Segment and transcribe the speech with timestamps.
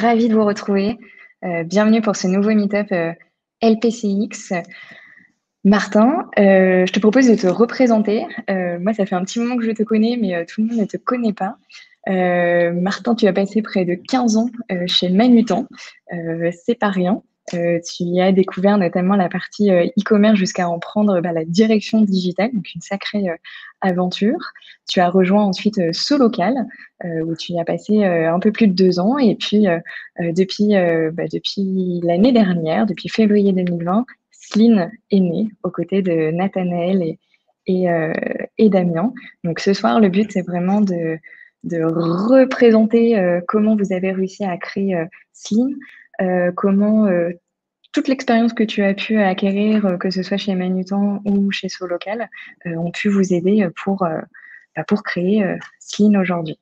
[0.00, 0.98] ravie de vous retrouver.
[1.66, 2.88] bienvenue pour ce nouveau meet-up
[3.62, 4.54] LPCX.
[5.62, 8.26] Martin, je te propose de te représenter.
[8.48, 10.84] moi, ça fait un petit moment que je te connais, mais tout le monde ne
[10.84, 11.58] te connaît pas.
[12.08, 14.50] Martin, tu as passé près de 15 ans
[14.86, 15.66] chez Manutan.
[16.64, 17.22] C'est pas rien.
[17.52, 21.44] Euh, tu y as découvert notamment la partie euh, e-commerce jusqu'à en prendre bah, la
[21.44, 23.36] direction digitale, donc une sacrée euh,
[23.82, 24.38] aventure.
[24.88, 26.66] Tu as rejoint ensuite Solocal,
[27.04, 29.18] où tu y as passé un peu plus de deux ans.
[29.18, 29.66] Et puis,
[30.18, 30.68] depuis,
[31.12, 37.02] bah, depuis l'année dernière, depuis février 2020, Sline est né aux côtés de Nathanaël
[37.66, 37.86] et,
[38.58, 39.12] et, Damien.
[39.42, 41.18] Donc ce soir, le but, c'est vraiment de,
[41.64, 45.04] représenter comment vous avez réussi à créer euh,
[46.56, 47.30] comment euh,
[47.92, 51.68] toute l'expérience que tu as pu acquérir, euh, que ce soit chez Manutan ou chez
[51.68, 52.28] Solocal,
[52.64, 54.06] ont pu vous aider pour,
[54.76, 55.44] bah, pour créer
[55.80, 56.58] Sline aujourd'hui.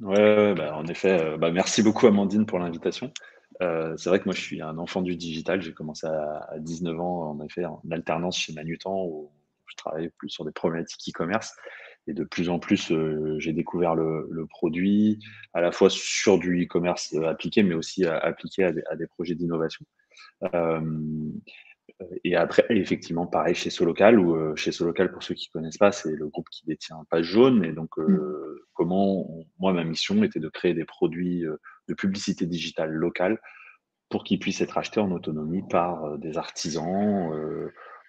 [0.00, 3.12] Ouais, bah, en effet, bah, merci beaucoup Amandine pour l'invitation.
[3.60, 7.30] c'est vrai que moi je suis un enfant du digital, j'ai commencé à, 19 ans
[7.30, 9.30] en effet en alternance chez Manutan où
[9.66, 11.54] je travaillais plus sur des problématiques e-commerce
[12.06, 15.18] et de plus en plus, euh, j'ai découvert le, le, produit
[15.54, 19.06] à la fois sur du e-commerce euh, appliqué, mais aussi appliqué à des, à des
[19.06, 19.86] projets d'innovation.
[20.54, 20.80] Euh,
[22.24, 25.92] et après, effectivement, pareil chez Solocal, ou euh, chez Solocal, pour ceux qui connaissent pas,
[25.92, 27.64] c'est le groupe qui détient Page Jaune.
[27.64, 28.18] Et donc, mmh.
[28.74, 29.26] comment,
[29.58, 31.44] moi, ma mission était de créer des produits
[31.88, 33.40] de publicité digitale locale
[34.10, 37.30] pour qu'ils puissent être achetés en autonomie par des artisans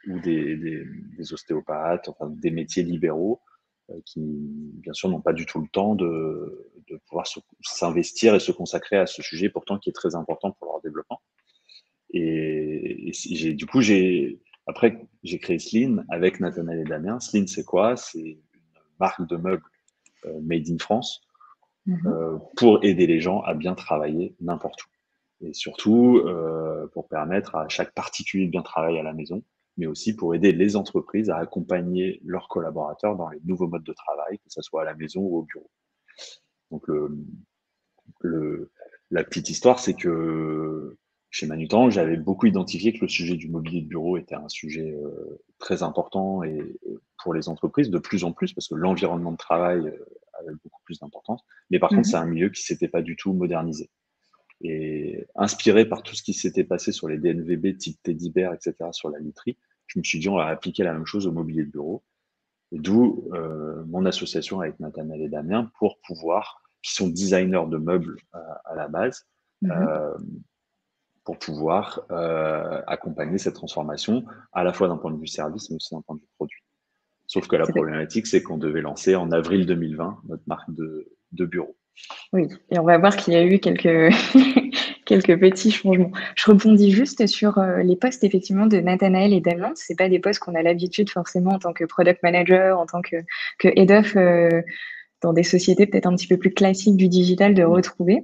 [0.08, 0.84] ou des, des,
[1.18, 3.55] des, ostéopathes, enfin des métiers libéraux euh,
[4.06, 7.26] qui, bien sûr, n'ont pas du tout le temps de, de pouvoir
[7.62, 11.22] s'investir et se consacrer à ce sujet, pourtant qui est très important pour leur développement.
[12.12, 17.20] Et, j'ai, du coup, j'ai, après, j'ai créé Sline avec Nathanaël et Damien.
[17.20, 17.96] Sline, c'est quoi?
[17.96, 18.42] C'est une
[19.00, 19.64] marque de meubles
[20.26, 21.22] euh, made in France
[21.88, 22.08] mm-hmm.
[22.08, 24.88] euh, pour aider les gens à bien travailler n'importe où.
[25.42, 29.44] Et surtout, euh, pour permettre à chaque particulier de bien travailler à la maison
[29.78, 33.94] mais aussi pour aider les entreprises à accompagner leurs collaborateurs dans les nouveaux modes de
[33.94, 35.70] travail, que ce soit à la maison ou au bureau.
[36.72, 37.18] Donc le,
[38.22, 38.72] le,
[39.12, 40.98] la petite histoire, c'est que
[41.30, 44.94] chez Manutan, j'avais beaucoup identifié que le sujet du mobilier de bureau était un sujet
[44.94, 46.58] euh, très important et
[47.22, 50.06] pour les entreprises de plus en plus parce que l'environnement de travail euh,
[50.40, 51.42] avait beaucoup plus d'importance.
[51.70, 52.12] Mais par contre, mhm.
[52.12, 53.90] c'est un milieu qui s'était pas du tout modernisé.
[54.62, 58.76] Et inspiré par tout ce qui s'était passé sur les DNVB type Teddy Bear, etc.,
[58.92, 59.58] sur la literie,
[59.88, 62.04] je me suis dit, on va appliquer la même chose au mobilier de bureau.
[62.72, 68.18] D'où euh, mon association avec Nathanaël et Damien pour pouvoir, qui sont designers de meubles
[68.34, 69.28] euh, à la base,
[69.62, 69.72] mhm.
[69.72, 70.18] euh,
[71.24, 75.78] pour pouvoir euh, accompagner cette transformation, à la fois d'un point de vue service, mais
[75.78, 76.64] aussi d'un point de vue produit.
[77.28, 81.46] Sauf que la problématique, c'est qu'on devait lancer en avril 2020 notre marque de, de
[81.46, 81.76] bureau.
[82.34, 84.14] Oui, et on va voir qu'il y a eu quelques,
[85.06, 86.12] quelques petits changements.
[86.36, 89.74] Je rebondis juste sur euh, les postes effectivement de Nathanaël et Damien.
[89.76, 93.02] Ce pas des postes qu'on a l'habitude forcément en tant que product manager, en tant
[93.02, 93.18] que,
[93.60, 94.62] que head of euh,
[95.22, 98.22] dans des sociétés peut-être un petit peu plus classiques du digital de retrouver.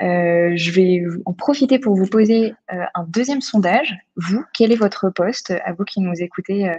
[0.00, 3.94] Euh, je vais en profiter pour vous poser un deuxième sondage.
[4.16, 6.72] Vous, quel est votre poste à vous qui nous écoutez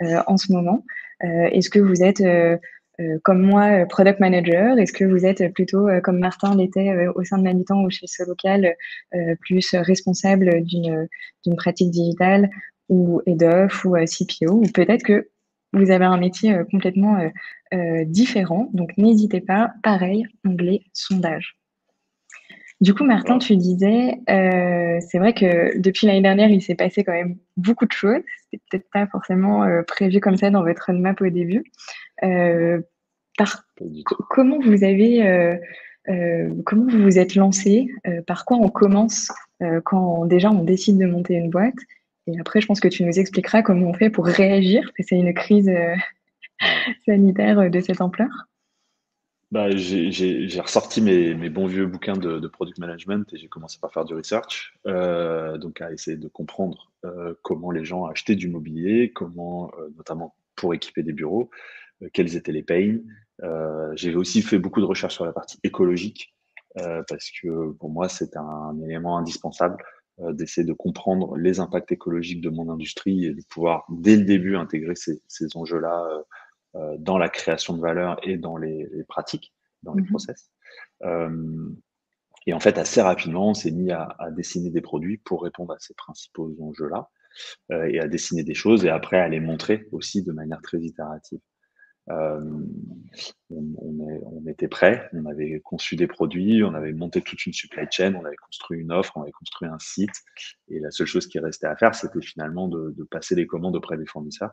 [0.00, 0.84] en ce moment?
[1.22, 2.22] Est-ce que vous êtes
[3.00, 7.06] euh, comme moi, euh, product manager Est-ce que vous êtes plutôt, euh, comme Martin l'était
[7.14, 8.74] au sein de Manitant ou chez Solocal,
[9.40, 11.08] plus responsable d'une
[11.56, 12.50] pratique digitale
[12.88, 15.28] ou head-off ou CPO Ou peut-être que
[15.72, 17.18] vous avez un métier complètement
[18.04, 18.70] différent.
[18.72, 19.72] Donc, n'hésitez pas.
[19.82, 21.56] Pareil, onglet sondage.
[22.80, 27.12] Du coup, Martin, tu disais, c'est vrai que depuis l'année dernière, il s'est passé quand
[27.12, 28.22] même beaucoup de choses.
[28.50, 31.64] C'était peut-être pas forcément prévu comme ça dans votre roadmap au début.
[32.22, 32.80] Euh,
[34.30, 35.56] comment vous avez, euh,
[36.08, 37.88] euh, comment vous vous êtes lancé
[38.26, 39.30] Par quoi on commence
[39.84, 41.74] quand déjà on décide de monter une boîte?
[42.26, 45.16] Et après, je pense que tu nous expliqueras comment on fait pour réagir face à
[45.16, 45.70] une crise
[47.06, 48.48] sanitaire de cette ampleur.
[49.52, 53.78] Bah, j'ai ressorti mes, mes, bons vieux bouquins de, de, product management et j'ai commencé
[53.80, 58.34] par faire du research, euh, donc à essayer de comprendre euh, comment les gens achetaient
[58.34, 61.48] du mobilier, comment, euh, notamment pour équiper des bureaux,
[62.02, 62.98] euh, quels étaient les pains.
[63.42, 66.34] Euh, j'ai aussi fait beaucoup de recherches sur la partie écologique
[66.78, 69.76] euh, parce que pour moi, c'est un élément indispensable
[70.30, 74.56] d'essayer de comprendre les impacts écologiques de mon industrie et de pouvoir, dès le début,
[74.56, 76.08] intégrer ces, ces enjeux-là
[76.98, 79.52] dans la création de valeur et dans les, les pratiques,
[79.82, 80.50] dans les mmh process.
[81.04, 81.68] Euh,
[82.46, 85.72] et en fait, assez rapidement, on s'est mis à, à, dessiner des produits pour répondre
[85.72, 87.10] à ces principaux enjeux-là
[87.72, 90.78] euh, et à dessiner des choses et après à les montrer aussi de manière très
[90.78, 91.40] itérative.
[92.08, 92.66] On,
[94.46, 98.24] était prêt, on avait conçu des produits, on avait monté toute une supply chain, on
[98.24, 100.14] avait construit une offre, on avait construit un site.
[100.68, 103.96] Et la seule chose qui restait à faire, c'était finalement de, passer les commandes auprès
[103.96, 104.52] des fournisseurs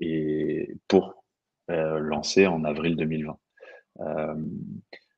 [0.00, 1.24] et pour
[1.68, 3.38] lancer en avril 2020.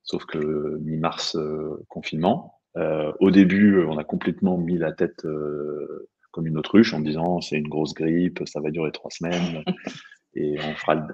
[0.02, 1.36] sauf que mi-mars,
[1.88, 2.60] confinement.
[2.76, 5.24] au début, on a complètement mis la tête
[6.32, 9.64] comme une autruche en disant c'est une grosse grippe, ça va durer trois semaines
[10.34, 10.58] et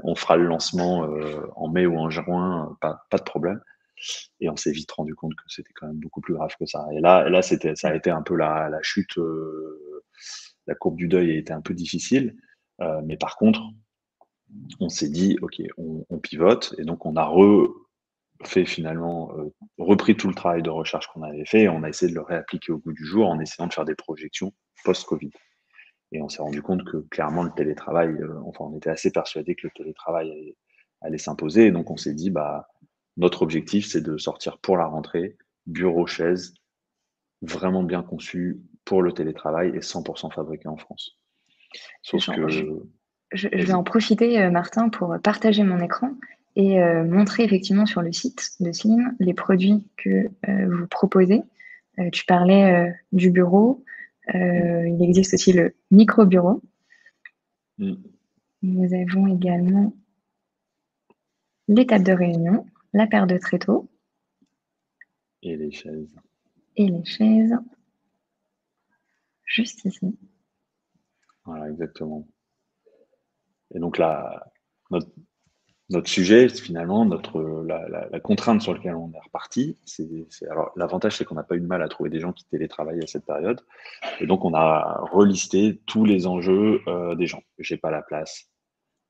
[0.03, 3.61] on fera, le lancement euh, en mai ou en juin, pas, pas de problème.
[4.41, 6.87] Et on s'est vite rendu compte que c'était quand même beaucoup plus grave que ça.
[6.93, 10.05] Et là, ça a été un peu la, chute, euh,
[10.67, 12.37] la courbe du deuil a été un peu difficile.
[12.81, 13.63] Euh, mais par contre,
[14.81, 16.75] on s'est dit, OK, on, pivote.
[16.79, 21.47] Et donc, on a refait finalement, euh, repris tout le travail de recherche qu'on avait
[21.47, 23.73] fait et on a essayé de le réappliquer au bout du jour en essayant de
[23.73, 24.53] faire des projections
[24.85, 25.31] post-Covid.
[26.13, 29.55] Et on s'est rendu compte que clairement le télétravail, euh, enfin on était assez persuadé
[29.55, 30.55] que le télétravail
[31.03, 31.67] allait, s'imposer.
[31.67, 32.69] Et donc on s'est dit, bah,
[33.17, 35.37] notre objectif, c'est de sortir pour la rentrée,
[35.67, 36.55] bureau, chaise,
[37.43, 41.19] vraiment bien conçu pour le télétravail et 100% fabriqué en France.
[42.03, 42.49] Sauf que...
[43.33, 46.13] Je, vais en profiter, euh, Martin, pour partager mon écran
[46.55, 51.43] et euh, montrer effectivement sur le site de Slim les produits que vous proposez.
[52.13, 53.85] tu parlais du bureau,
[54.35, 56.63] euh, il existe aussi le micro-bureau.
[57.79, 57.95] Mm.
[58.63, 59.93] Nous avons également
[61.69, 63.89] les tables de réunion, la paire de tréteaux.
[65.43, 66.09] Et les chaises.
[66.77, 67.55] Et les chaises.
[69.45, 70.19] Juste ici.
[71.45, 72.27] Voilà, exactement.
[73.75, 74.53] Et donc là,
[74.91, 75.11] notre,
[75.89, 81.25] notre sujet, finalement, notre, la, contrainte sur laquelle on est reparti, c'est, alors l'avantage, c'est
[81.25, 83.61] qu'on n'a pas eu de mal à trouver des gens qui télétravaillent à cette période.
[84.21, 87.43] Et donc, on a relisté tous les enjeux euh, des gens.
[87.59, 88.51] J'ai pas la place.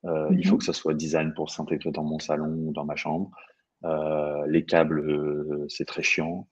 [0.04, 0.58] Euh, il faut mhm.
[0.58, 3.30] que ça soit design pour s'intégrer dans mon salon ou dans ma chambre.
[3.84, 6.46] Euh, les câbles, c'est très chiant.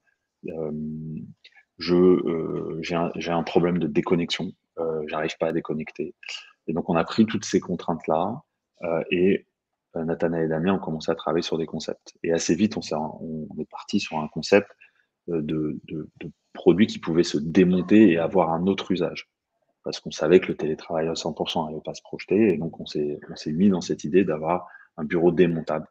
[1.78, 4.52] je, j'ai, un, un problème de déconnexion.
[5.06, 6.14] j'arrive pas à déconnecter.
[6.66, 8.40] Et donc, on a pris toutes ces contraintes-là
[9.10, 9.46] et
[9.96, 12.14] euh, Nathanaël et Damien ont commencé à travailler sur des concepts.
[12.22, 14.70] Et assez vite, on, est, on est parti sur un concept
[15.28, 19.30] euh, de, de, de produits qui pouvaient se démonter et avoir un autre usage.
[19.82, 22.54] Parce qu'on savait que le télétravail à 100% n'allait pas se projeter.
[22.54, 25.86] Et donc, on s'est mis dans cette idée d'avoir un bureau démontable.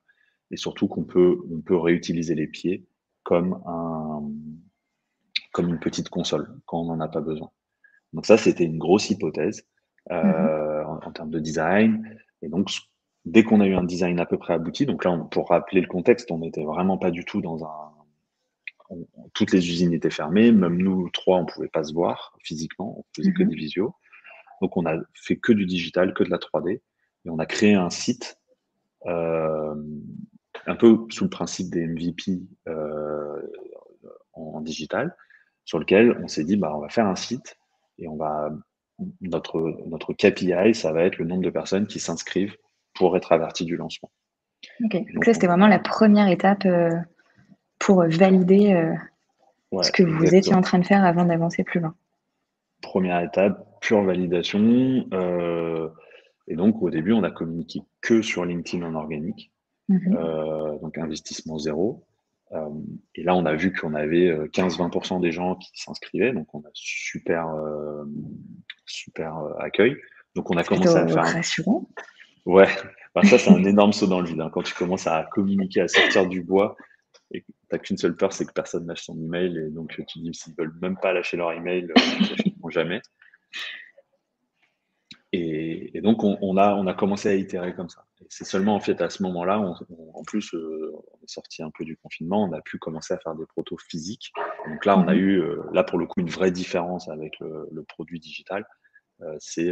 [0.51, 2.85] Et surtout qu'on peut, on peut réutiliser les pieds
[3.23, 4.23] comme, un,
[5.51, 7.51] comme une petite console quand on n'en a pas besoin.
[8.13, 9.65] Donc ça, c'était une grosse hypothèse
[10.11, 10.85] euh, mm-hmm.
[10.85, 12.17] en, en, termes de design.
[12.41, 12.69] Et donc,
[13.25, 15.87] dès qu'on a eu un design à peu près abouti, donc là, pour rappeler le
[15.87, 18.97] contexte, on n'était vraiment pas du tout dans un.
[19.33, 23.03] toutes les usines étaient fermées, même nous trois, on pouvait pas se voir physiquement, on
[23.15, 23.49] faisait que mhm.
[23.49, 23.95] des visios.
[24.61, 26.81] Donc on a fait que du digital, que de la 3D,
[27.25, 28.37] et on a créé un site
[29.05, 29.75] euh,
[30.65, 33.41] un peu sous le principe des MVP euh,
[34.33, 35.15] en, digital,
[35.65, 37.57] sur lequel on s'est dit bah on va faire un site
[37.97, 38.51] et on va
[39.21, 42.55] notre notre KPI, ça va être le nombre de personnes qui s'inscrivent
[42.93, 44.11] pour être averti du lancement.
[44.83, 46.91] Ok, donc, ça c'était vraiment la première étape euh,
[47.79, 51.95] pour valider euh, ce que vous étiez en train de faire avant d'avancer plus loin.
[52.81, 55.05] Première étape, pure validation.
[55.13, 55.89] Euh,
[56.47, 59.51] et donc au début, on a communiqué que sur LinkedIn en organique,
[59.87, 60.17] mhm.
[60.81, 62.05] donc investissement zéro.
[63.15, 66.71] et là, on a vu qu'on avait 15-20% des gens qui s'inscrivaient, donc on a
[66.73, 67.47] super,
[68.85, 69.95] super accueil.
[70.35, 71.23] Donc on a commencé à faire.
[71.23, 71.87] Rassurant.
[72.45, 72.67] Ouais,
[73.15, 74.41] bah, ça c'est un énorme saut dans le vide.
[74.41, 74.49] Hein.
[74.53, 76.75] Quand tu commences à communiquer, à sortir du bois,
[77.31, 79.57] et n'as qu'une seule peur, c'est que personne lâche son email.
[79.57, 81.93] Et donc tu dis s'ils veulent même pas lâcher leur email, euh,
[82.45, 83.01] ils ne jamais.
[85.35, 88.05] Et, donc on, a, on a commencé à itérer comme ça.
[88.29, 89.57] C'est seulement en fait à ce moment-là,
[90.13, 93.17] en plus, euh, on est sorti un peu du confinement, on a pu commencer à
[93.17, 94.31] faire des protos physiques.
[94.67, 95.19] Donc là, on a mhm.
[95.19, 98.63] eu, euh, là pour le coup, une vraie différence avec le, le produit digital.
[99.39, 99.71] c'est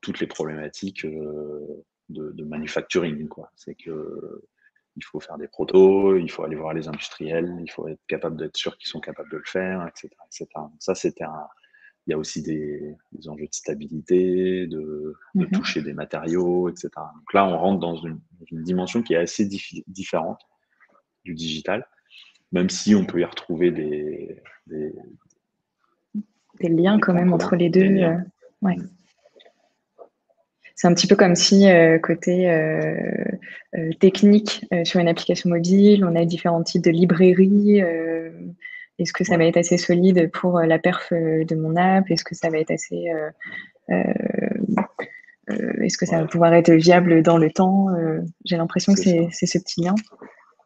[0.00, 3.28] toutes les problématiques euh, de, manufacturing.
[3.56, 4.42] C'est que
[4.96, 8.36] il faut faire des protos, il faut aller voir les industriels, il faut être capable
[8.36, 10.48] d'être sûr qu'ils sont capables de le faire, etc.
[10.78, 11.46] Ça, c'était un.
[12.06, 12.96] Il y a aussi des,
[13.28, 15.50] enjeux de stabilité, de, mhm.
[15.52, 16.90] toucher des matériaux, etc.
[16.96, 19.48] Donc là, on rentre dans une, dimension qui est assez
[19.86, 20.40] différente
[21.24, 21.86] du digital,
[22.50, 24.92] même si on peut y retrouver des, des,
[26.60, 27.82] liens quand même entre les deux.
[27.82, 28.18] Euh,
[28.62, 28.76] ouais.
[30.74, 32.94] C'est un petit peu comme si euh, côté euh,
[33.76, 37.82] euh, technique sur une application mobile, on a différents types de librairies.
[38.98, 42.10] Est-ce que ça va être assez solide pour la perf de mon app?
[42.10, 43.06] Est-ce que ça va être assez
[45.48, 47.88] Est-ce que ça va pouvoir être viable dans le temps?
[48.44, 49.94] J'ai l'impression que c'est ce petit lien.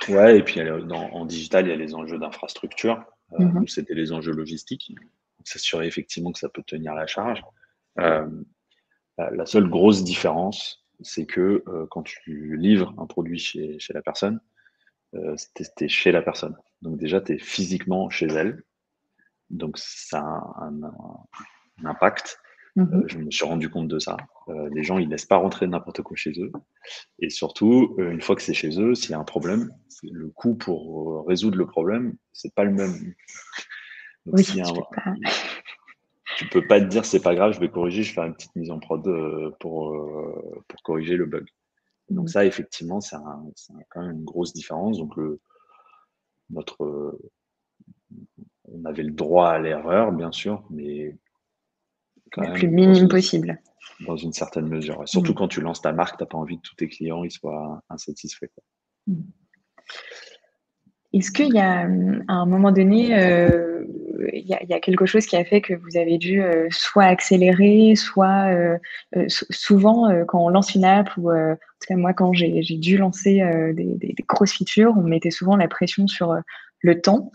[0.08, 3.02] Ouais, et puis en digital, il y a les enjeux d'infrastructure.
[3.38, 4.94] Mmh c'était les enjeux logistiques.
[5.42, 7.42] S'assurer effectivement que ça peut tenir la charge.
[9.18, 14.40] La seule grosse différence, c'est que quand tu livres un produit chez, chez la personne,
[15.36, 16.56] c'était chez la personne.
[16.82, 18.62] Donc déjà, tu es physiquement chez elle.
[19.50, 20.92] Donc ça a un,
[21.84, 22.38] impact.
[22.76, 24.18] Mmh je me suis rendu compte de ça.
[24.74, 26.52] les gens, ils laissent pas rentrer n'importe quoi chez eux.
[27.18, 29.70] Et surtout, une fois que c'est chez eux, s'il y a un problème,
[30.02, 33.14] le coût pour résoudre le problème, c'est pas le même.
[34.26, 34.60] oui, tu.
[36.36, 38.34] Tu peux pas te dire c'est pas grave, je vais corriger, je vais faire une
[38.34, 39.02] petite mise en prod
[39.58, 39.96] pour,
[40.68, 41.46] pour corriger le bug.
[42.10, 42.28] Donc mmh.
[42.28, 43.16] ça, effectivement, c'est
[43.90, 44.98] quand même une grosse différence.
[44.98, 45.40] Donc le,
[46.50, 47.18] notre,
[48.64, 51.16] on avait le droit à l'erreur, bien sûr, mais
[52.32, 53.60] quand le plus minime possible.
[54.06, 55.08] Dans une certaine mesure.
[55.08, 55.36] surtout mmh.
[55.36, 57.82] quand tu lances ta marque, tu n'as pas envie que tous tes clients ils soient
[57.88, 58.50] insatisfaits.
[59.06, 59.22] Mmh.
[61.12, 63.86] Est-ce qu'il y a, à un moment donné, euh,
[64.32, 67.94] il, y a, quelque chose qui a fait que vous avez dû euh, soit accélérer,
[67.96, 68.78] soit euh,
[69.28, 73.42] souvent quand on lance une app, ou en tout cas moi quand j'ai dû lancer
[73.74, 76.34] des, des, grosses features, on mettait souvent la pression sur
[76.80, 77.30] le temps.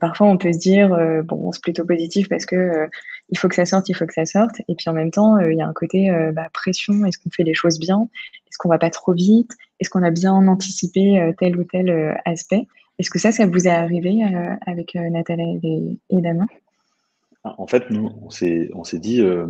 [0.00, 0.88] parfois on peut se dire,
[1.24, 2.88] bon, c'est plutôt positif parce que
[3.30, 4.60] il faut que ça sorte, il faut que ça sorte.
[4.68, 7.44] Et puis en même temps, il y a un côté bah, pression, est-ce qu'on fait
[7.44, 8.08] les choses bien?
[8.46, 9.52] Est-ce qu'on va pas trop vite?
[9.80, 12.66] Est-ce qu'on a bien anticipé tel ou tel aspect?
[12.98, 16.46] Est-ce que ça, ça vous est arrivé euh, avec euh, Nathalie et, Damien?
[17.44, 19.46] En fait, nous, on s'est, dit, euh,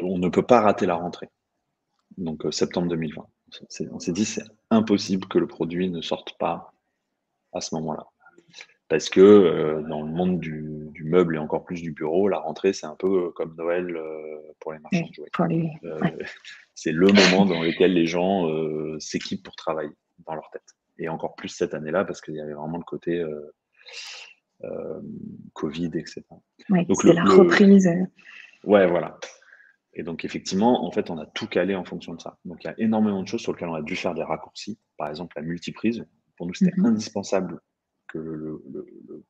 [0.00, 1.28] on ne peut pas rater la rentrée.
[2.16, 3.26] Donc septembre 2020.
[3.92, 6.72] on s'est dit, c'est impossible que le produit ne sorte pas
[7.52, 8.06] à ce moment-là.
[8.88, 12.86] Parce que dans le monde du, meuble et encore plus du bureau, la rentrée, c'est
[12.86, 13.96] un peu comme Noël
[14.58, 15.70] pour les marchands de jouets.
[16.74, 18.48] C'est le moment dans lequel les gens
[18.98, 19.92] s'équipent pour travailler
[20.26, 23.18] dans leur tête et encore plus cette année-là parce qu'il y avait vraiment le côté
[23.18, 23.54] euh,
[24.64, 25.00] euh,
[25.54, 26.22] Covid, etc.
[26.68, 27.88] donc la reprise.
[28.64, 29.18] Ouais, voilà.
[29.94, 32.38] Et donc effectivement, en fait, on a tout calé en fonction de ça.
[32.44, 34.78] Donc il y a énormément de choses sur lesquelles on a dû faire des raccourcis.
[34.96, 36.04] Par exemple, la multiprise.
[36.36, 36.86] Pour nous, c'était mhm.
[36.86, 37.60] indispensable
[38.08, 38.62] que le,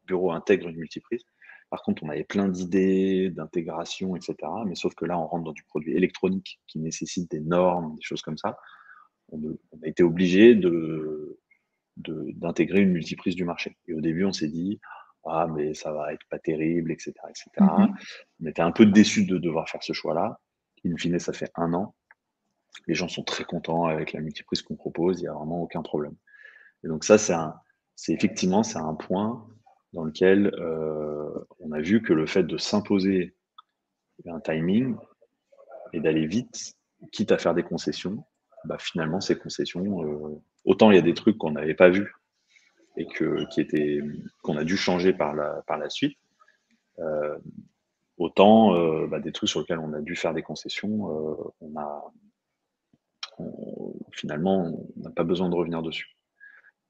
[0.07, 1.23] bureau intègre une multiprise.
[1.71, 4.35] Par contre, on avait plein d'idées, d'intégration, etc.
[4.67, 8.03] Mais sauf que là, on rentre dans du produit électronique qui nécessite des normes, des
[8.03, 8.59] choses comme ça.
[9.29, 9.39] On,
[9.83, 11.39] a été obligé de,
[12.03, 13.77] d'intégrer une multiprise du marché.
[13.87, 14.81] Et au début, on s'est dit,
[15.27, 17.13] ah, mais ça va être pas terrible, etc.
[17.29, 17.51] etc.
[17.59, 17.95] Mm-hmm.
[18.43, 20.41] On était un peu déçus de devoir faire ce choix-là.
[20.87, 21.95] In fine, ça fait un an.
[22.87, 25.83] Les gens sont très contents avec la multiprise qu'on propose, il n'y a vraiment aucun
[25.83, 26.17] problème.
[26.85, 29.47] Et donc ça, c'est, effectivement c'est un point
[29.93, 31.29] dans lequel euh,
[31.59, 33.35] on a vu que le fait de s'imposer
[34.27, 34.97] un timing
[35.93, 36.75] et d'aller vite,
[37.13, 38.25] quitte à faire des concessions,
[38.65, 42.15] bah, finalement, ces concessions, euh, autant il y a des trucs qu'on n'avait pas vus
[42.97, 44.01] et que, qui étaient,
[44.43, 46.19] qu'on a dû changer par la, par la suite,
[46.99, 47.39] euh,
[48.19, 52.13] autant euh, bah, des trucs sur lesquels on a dû faire des concessions, on a,
[54.13, 56.17] finalement, on n'a pas besoin de revenir dessus.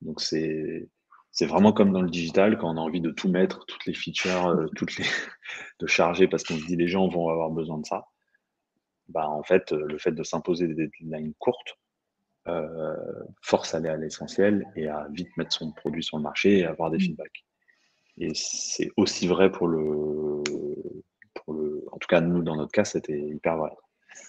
[0.01, 0.89] Donc c'est
[1.33, 3.95] c'est vraiment comme dans le digital, quand on a envie de tout mettre, toutes les
[3.95, 5.05] features, toutes les
[5.79, 8.07] de charger parce qu'on se dit les gens vont avoir besoin de ça.
[9.09, 11.79] Bah, en fait, le fait de s'imposer des deadlines courtes
[12.49, 12.97] euh,
[13.43, 16.65] force à aller à l'essentiel et à vite mettre son produit sur le marché et
[16.65, 17.01] avoir des mmh.
[17.01, 17.45] feedbacks.
[18.17, 20.43] Et c'est aussi vrai pour le,
[21.35, 21.85] pour le.
[21.93, 23.71] En tout cas, nous, dans notre cas, c'était hyper vrai.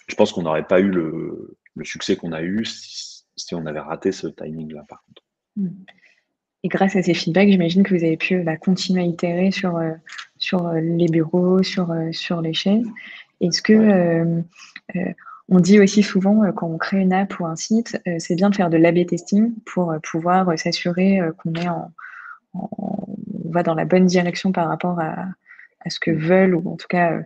[0.08, 3.64] Je pense qu'on n'aurait pas eu le, le succès qu'on a eu si, si, on
[3.64, 5.22] avait raté ce timing-là, par contre.
[5.56, 5.68] Mmh.
[6.64, 9.76] Et grâce à ces feedbacks, j'imagine que vous avez pu bah, continuer à itérer sur,
[9.76, 9.92] euh,
[10.38, 12.86] sur euh, les bureaux, sur, sur les chaises.
[13.40, 14.42] Est-ce que
[15.48, 18.50] on dit aussi souvent euh, quand on crée une app ou un site, c'est bien
[18.50, 21.92] de faire de l'A-B testing pour pouvoir s'assurer qu'on est en,
[22.54, 25.26] on va dans la bonne direction par rapport à,
[25.88, 27.20] ce que veulent ou en tout cas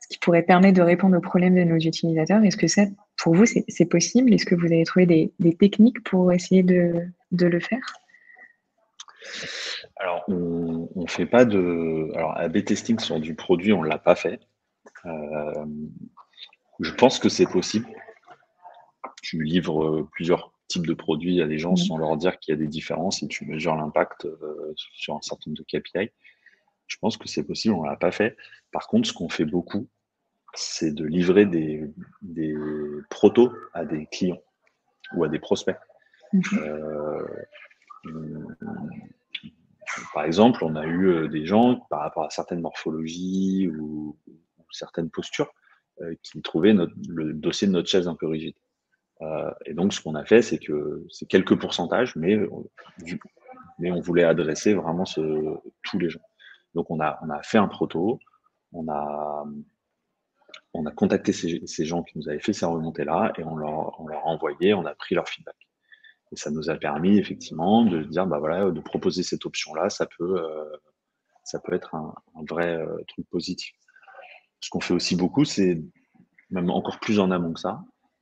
[0.00, 2.42] ce qui pourrait permettre de répondre aux problèmes de nos utilisateurs.
[2.44, 2.82] Est-ce que ça,
[3.16, 4.32] pour vous, c'est possible?
[4.32, 7.92] Est-ce que vous avez trouvé des, techniques pour essayer de, le faire?
[9.96, 12.10] Alors, on ne fait pas de.
[12.14, 14.40] Alors, A-B testing sur du produit, on ne l'a pas fait.
[15.06, 15.66] Euh,
[16.80, 17.86] je pense que c'est possible.
[19.22, 22.56] Tu livres euh, plusieurs types de produits à des gens sans leur dire qu'il y
[22.56, 26.10] a des différences et tu mesures l'impact euh, sur un certain nombre de KPI.
[26.86, 28.36] Je pense que c'est possible, on ne l'a pas fait.
[28.72, 29.88] Par contre, ce qu'on fait beaucoup,
[30.54, 31.90] c'est de livrer des,
[32.22, 32.54] des,
[33.10, 34.40] protos à des clients
[35.14, 35.76] ou à des prospects.
[40.14, 44.16] par exemple, on a eu des gens par rapport à certaines morphologies ou
[44.70, 45.52] certaines postures
[46.22, 46.74] qui trouvait
[47.08, 48.56] le dossier de notre chaise un peu rigide.
[49.64, 52.38] et donc, ce qu'on a fait, c'est que c'est quelques pourcentages, mais,
[53.78, 56.20] mais on voulait adresser vraiment tous les gens.
[56.74, 58.18] Donc, on a, on a fait un proto,
[58.72, 59.46] on a,
[60.74, 64.06] on a contacté ces, gens qui nous avaient fait ces remontées-là et on leur, on
[64.06, 65.56] leur a envoyé, on a pris leur feedback.
[66.32, 70.06] Et ça nous a permis effectivement de dire, bah voilà, de proposer cette option-là, ça
[70.18, 70.76] peut, euh,
[71.44, 72.14] ça peut être un,
[72.48, 73.74] vrai euh, truc positif.
[74.60, 75.80] Ce qu'on fait aussi beaucoup, c'est
[76.50, 77.80] même encore plus en amont que ça,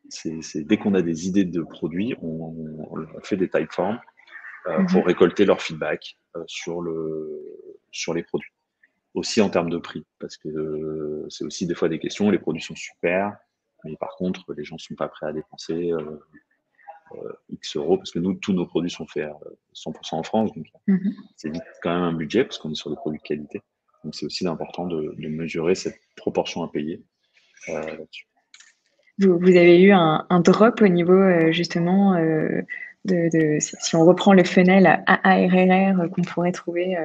[0.09, 2.55] c'est dès qu'on a des idées de produits, on,
[3.23, 4.01] fait des typeforms
[4.67, 4.87] euh, mhm.
[4.87, 7.41] pour récolter leur feedback sur, le,
[7.91, 8.53] sur les produits
[9.15, 12.39] aussi en termes de prix, parce que euh, c'est aussi des fois des questions, les
[12.39, 13.37] produits sont super,
[13.85, 16.19] mais par contre, les gens ne sont pas prêts à dépenser euh,
[17.13, 19.31] euh, X euros, parce que nous, tous nos produits sont faits
[19.75, 21.15] 100% en France, donc mhm.
[21.37, 23.63] c'est vite quand même un budget, parce qu'on est sur des produits de qualité.
[24.05, 27.03] Donc c'est aussi important de, mesurer cette proportion à payer
[27.69, 28.27] là-dessus.
[29.19, 32.15] Vous, avez eu un, drop au niveau justement
[33.05, 36.97] de, si on reprend le funnel AARRR qu'on pourrait trouver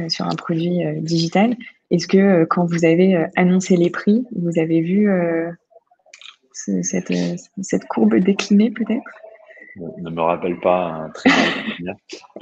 [0.00, 1.56] euh, sur un produit euh, digital.
[1.90, 5.08] Est-ce que euh, quand vous avez annoncé les prix, vous avez vu
[6.52, 7.12] cette,
[7.62, 9.10] cette, courbe décliner peut-être?
[9.98, 11.30] Ne me rappelle pas un très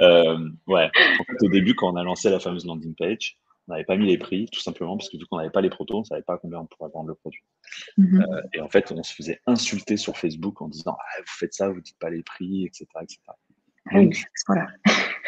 [0.01, 0.91] euh, ouais.
[1.21, 3.97] En fait, au début, quand on a lancé la fameuse landing page, on n'avait pas
[3.97, 6.04] mis les prix, tout simplement parce que vu qu'on n'avait pas les protos, on ne
[6.04, 7.42] savait pas combien on pourrait vendre le produit.
[7.97, 8.25] Mhm.
[8.52, 11.69] et en fait, on se faisait insulter sur Facebook en disant ah, vous faites ça,
[11.69, 13.19] vous dites pas les prix, etc., etc.
[13.90, 14.11] Ah oui,
[14.47, 14.66] voilà.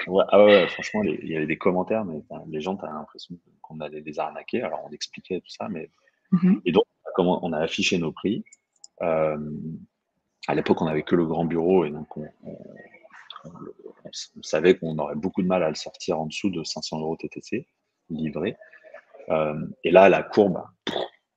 [0.06, 3.36] Ouais, ah ouais, franchement, il y avait des commentaires, mais les gens, tu as l'impression
[3.62, 4.62] qu'on allait les arnaquer.
[4.62, 5.90] Alors, on expliquait tout ça, mais.
[6.32, 6.60] Mm-hmm.
[6.64, 6.84] Et donc,
[7.18, 8.44] on a affiché nos prix.
[9.02, 9.38] Euh,
[10.46, 12.28] à l'époque, on n'avait que le grand bureau, et donc, on,
[14.42, 17.66] savait qu'on aurait beaucoup de mal à le sortir en dessous de 500 euros TTC,
[18.10, 18.56] livré.
[19.30, 20.72] Euh, et là, la courbe a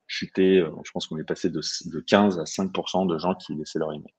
[0.08, 0.60] chuté.
[0.60, 3.80] Euh, je pense qu'on est passé de, de 15 à 5% de gens qui laissaient
[3.80, 4.14] leur email.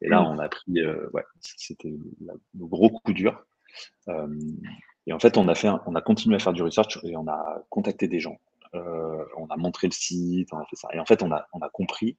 [0.00, 0.26] Et là, mm.
[0.26, 3.44] on a pris, euh, ouais, c'était le gros coup dur.
[4.08, 4.28] Euh,
[5.06, 7.26] et en fait, on a, fait on a continué à faire du research et on
[7.28, 8.38] a contacté des gens.
[8.74, 10.88] Euh, on a montré le site, on a fait ça.
[10.92, 12.18] Et en fait, on a, on a compris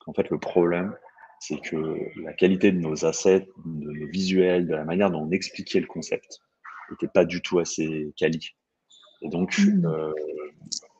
[0.00, 0.96] qu'en fait, le problème,
[1.38, 5.30] c'est que la qualité de nos assets, de nos visuels, de la manière dont on
[5.30, 6.40] expliquait le concept,
[6.90, 8.54] n'était pas du tout assez quali.
[9.22, 9.86] Et donc, mm.
[9.86, 10.12] euh,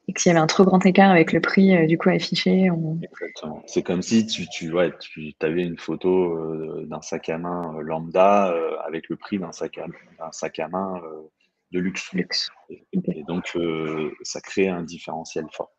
[0.09, 2.11] et que s'il y avait un trop grand écart avec le prix euh, du coup
[2.11, 2.70] affiché.
[3.02, 3.62] Exactement.
[3.66, 7.74] C'est comme si tu, tu, ouais, tu avais une photo euh, d'un sac à main
[7.76, 9.87] euh, lambda avec le prix d'un sac à,
[10.18, 11.00] d'un sac à main
[11.72, 12.12] de luxe.
[12.12, 12.50] luxe.
[12.70, 13.59] Et, donc,
[14.22, 15.72] ça crée un différentiel fort.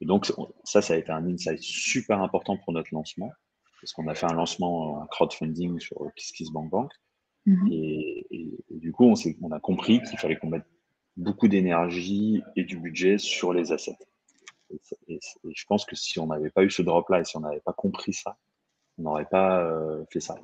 [0.00, 0.32] Et donc,
[0.64, 3.30] ça, ça a été un insight super important pour notre lancement,
[3.80, 6.90] parce qu'on a fait un lancement en crowdfunding sur KissKissBankBank.
[7.46, 10.64] Mm et, et, du coup, on, on a compris qu'il fallait qu'on mette
[11.16, 13.98] beaucoup d'énergie et du budget sur les assets.
[15.08, 17.60] Et, je pense que si on n'avait pas eu ce drop-là et si on n'avait
[17.60, 18.38] pas compris ça,
[18.98, 20.36] on n'aurait pas euh, fait ça.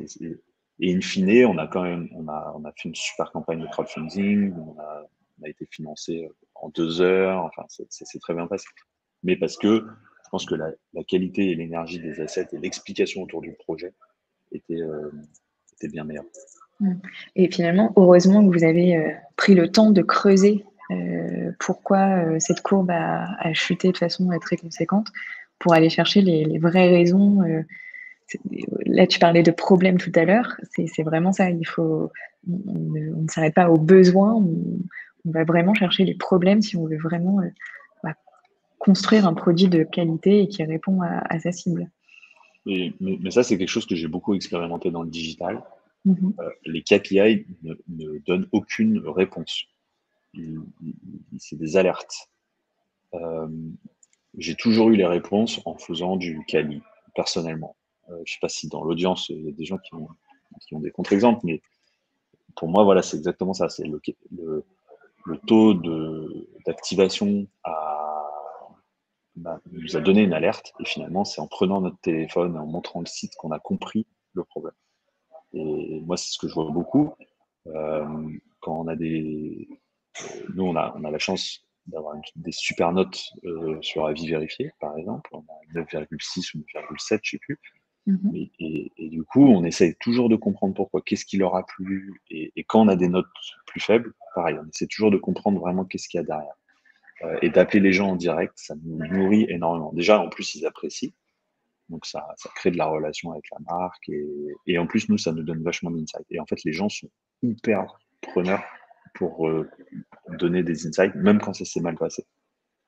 [0.81, 4.55] Et, in fine, on a quand même on a, fait une super campagne de crowdfunding,
[4.55, 5.07] on a,
[5.41, 8.67] on a été financé euh, en deux heures, enfin, c'est très bien passé.
[9.23, 9.87] Mais parce que
[10.29, 10.73] je pense que la,
[11.05, 13.95] qualité et l'énergie des assets et l'explication autour du projet
[14.53, 15.11] était, euh,
[15.85, 16.27] bien meilleure.
[17.35, 22.37] Et finalement, heureusement que vous avez euh, pris le temps de creuser euh, pourquoi euh,
[22.39, 25.09] cette courbe a, chuté de façon très conséquente
[25.59, 27.43] pour aller chercher les, vraies raisons.
[28.87, 30.57] là, tu parlais de problèmes tout à l'heure.
[30.73, 31.51] C'est vraiment ça.
[31.51, 32.13] Il faut,
[32.49, 34.35] on, ne, s'arrête pas aux besoins.
[34.35, 34.79] On,
[35.25, 37.41] va vraiment chercher les problèmes si on veut vraiment
[38.03, 38.15] bah,
[38.79, 41.91] construire un produit de qualité et qui répond à, sa cible.
[42.65, 42.93] mais,
[43.31, 45.61] ça, c'est quelque chose que j'ai beaucoup expérimenté dans le digital.
[46.05, 46.35] Mhm.
[46.65, 49.65] Les KPI ne, donnent aucune réponse.
[51.39, 52.29] C'est des alertes.
[53.15, 53.49] Euh,
[54.37, 56.83] j'ai toujours eu les réponses en faisant du Kali,
[57.15, 57.77] personnellement.
[58.11, 60.81] Euh, je ne sais pas si dans l'audience, il y a des gens qui ont,
[60.81, 61.61] des contre-exemples, mais
[62.57, 63.69] pour moi, voilà, c'est exactement ça.
[63.69, 64.01] C'est le,
[65.25, 65.75] le, taux
[66.67, 67.47] d'activation
[69.37, 72.67] bah, nous a donné une alerte, et finalement, c'est en prenant notre téléphone et en
[72.67, 74.75] montrant le site qu'on a compris le problème.
[75.53, 77.13] Et moi, c'est ce que je vois beaucoup.
[77.67, 78.29] Euh,
[78.61, 79.69] quand on a des.
[80.55, 84.73] Nous, on a, on a la chance d'avoir des super notes euh, sur avis vérifié,
[84.81, 85.31] par exemple.
[85.33, 87.59] On a 9,6 ou 9,7, je sais plus.
[88.07, 88.51] Mm-hmm.
[88.59, 92.23] et, et, du coup, on essaye toujours de comprendre pourquoi, qu'est-ce qui leur a plu.
[92.31, 93.27] Et, et, quand on a des notes
[93.67, 96.55] plus faibles, pareil, on essaie toujours de comprendre vraiment qu'est-ce qu'il y a derrière.
[97.25, 99.93] Euh, et d'appeler les gens en direct, ça nous nourrit énormément.
[99.93, 101.11] Déjà, en plus, ils apprécient.
[101.89, 104.27] Donc ça, ça, crée de la relation avec la marque et,
[104.67, 106.27] et en plus nous ça nous donne vachement d'insights.
[106.31, 107.09] Et en fait les gens sont
[107.43, 108.63] hyper preneurs
[109.15, 109.69] pour euh,
[110.39, 112.25] donner des insights même quand ça s'est mal passé.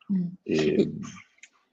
[0.08, 0.26] Mm.
[0.46, 0.88] Et,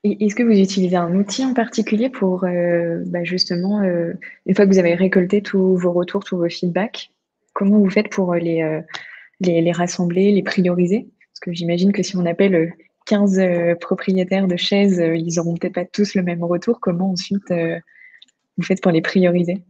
[0.04, 4.14] est-ce que vous utilisez un outil en particulier pour euh, bah, justement, euh,
[4.46, 7.12] une fois que vous avez récolté tous vos retours, tous vos feedbacks,
[7.52, 8.82] comment vous faites pour les,
[9.42, 11.10] les, les, rassembler, les prioriser?
[11.20, 12.74] Parce que j'imagine que si on appelle
[13.08, 16.80] 15 propriétaires de chaises, ils n'auront peut-être pas tous le même retour.
[16.80, 17.52] Comment ensuite
[18.58, 19.64] vous faites pour les prioriser?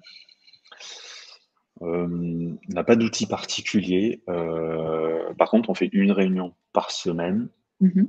[1.79, 4.21] On n'a pas d'outil particulier.
[4.25, 8.03] par contre, on fait une réunion par semaine, mmh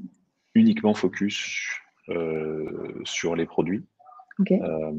[0.54, 1.68] uniquement focus
[2.10, 3.84] euh, sur les produits.
[4.50, 4.92] Euh,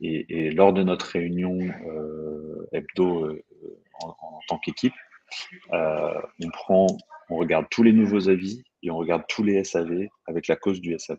[0.00, 3.38] et, lors de notre réunion euh, hebdo
[4.02, 4.94] en, tant qu'équipe,
[5.72, 6.86] on prend,
[7.30, 10.80] on regarde tous les nouveaux avis et on regarde tous les SAV avec la cause
[10.80, 11.18] du SAV.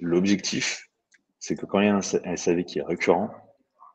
[0.00, 0.88] L'objectif,
[1.38, 3.30] c'est que quand il y a un SAV qui est récurrent,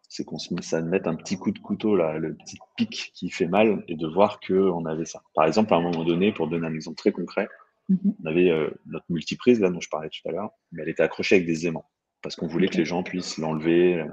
[0.07, 3.29] c'est qu'on se ça mette un petit coup de couteau là, le petit pic qui
[3.29, 5.21] fait mal et de voir qu'on avait ça.
[5.35, 7.47] Par exemple, à un moment donné, pour donner un exemple très concret,
[7.89, 8.15] Mhm.
[8.23, 11.03] On avait euh, notre multiprise, là, dont je parlais tout à l'heure, mais elle était
[11.03, 11.89] accrochée avec des aimants,
[12.21, 14.03] parce qu'on voulait que les gens puissent l'enlever.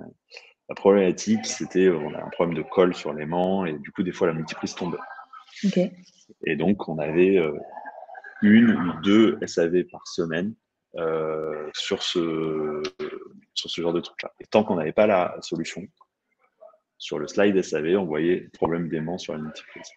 [0.68, 4.12] La problématique, c'était on a un problème de colle sur l'aimant, et du coup, des
[4.12, 4.98] fois, la multiprise tombait.
[6.44, 7.56] Et donc, on avait euh,
[8.42, 10.54] une ou deux SAV par semaine
[10.96, 12.82] euh, sur, ce,
[13.54, 14.32] sur ce genre de truc-là.
[14.40, 15.86] Et tant qu'on n'avait pas la solution,
[16.98, 19.90] sur le slide SAV, on voyait problème d'aimant sur la multiprise.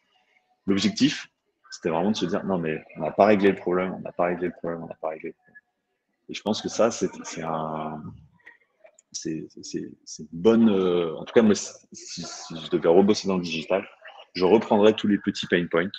[0.67, 1.27] L'objectif,
[1.71, 4.11] c'était vraiment de se dire non, mais on n'a pas réglé le problème, on n'a
[4.11, 5.55] pas réglé le problème, on n'a pas réglé le problème.
[6.29, 7.09] Et je pense que ça, c'est
[7.41, 8.03] un.
[9.11, 9.47] C'est
[10.19, 10.69] une bonne.
[10.69, 13.87] Euh, en tout cas, moi, si, je devais rebosser dans le digital,
[14.33, 15.91] je reprendrais tous les petits pain points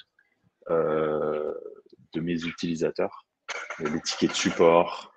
[0.71, 1.53] euh,
[2.13, 3.27] de mes utilisateurs,
[3.81, 5.13] les tickets de support,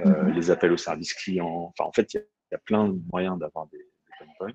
[0.00, 0.32] euh, mhm.
[0.34, 1.72] les appels au service client.
[1.72, 3.84] Enfin, en fait, il y, a plein de moyens d'avoir des, des,
[4.18, 4.54] pain points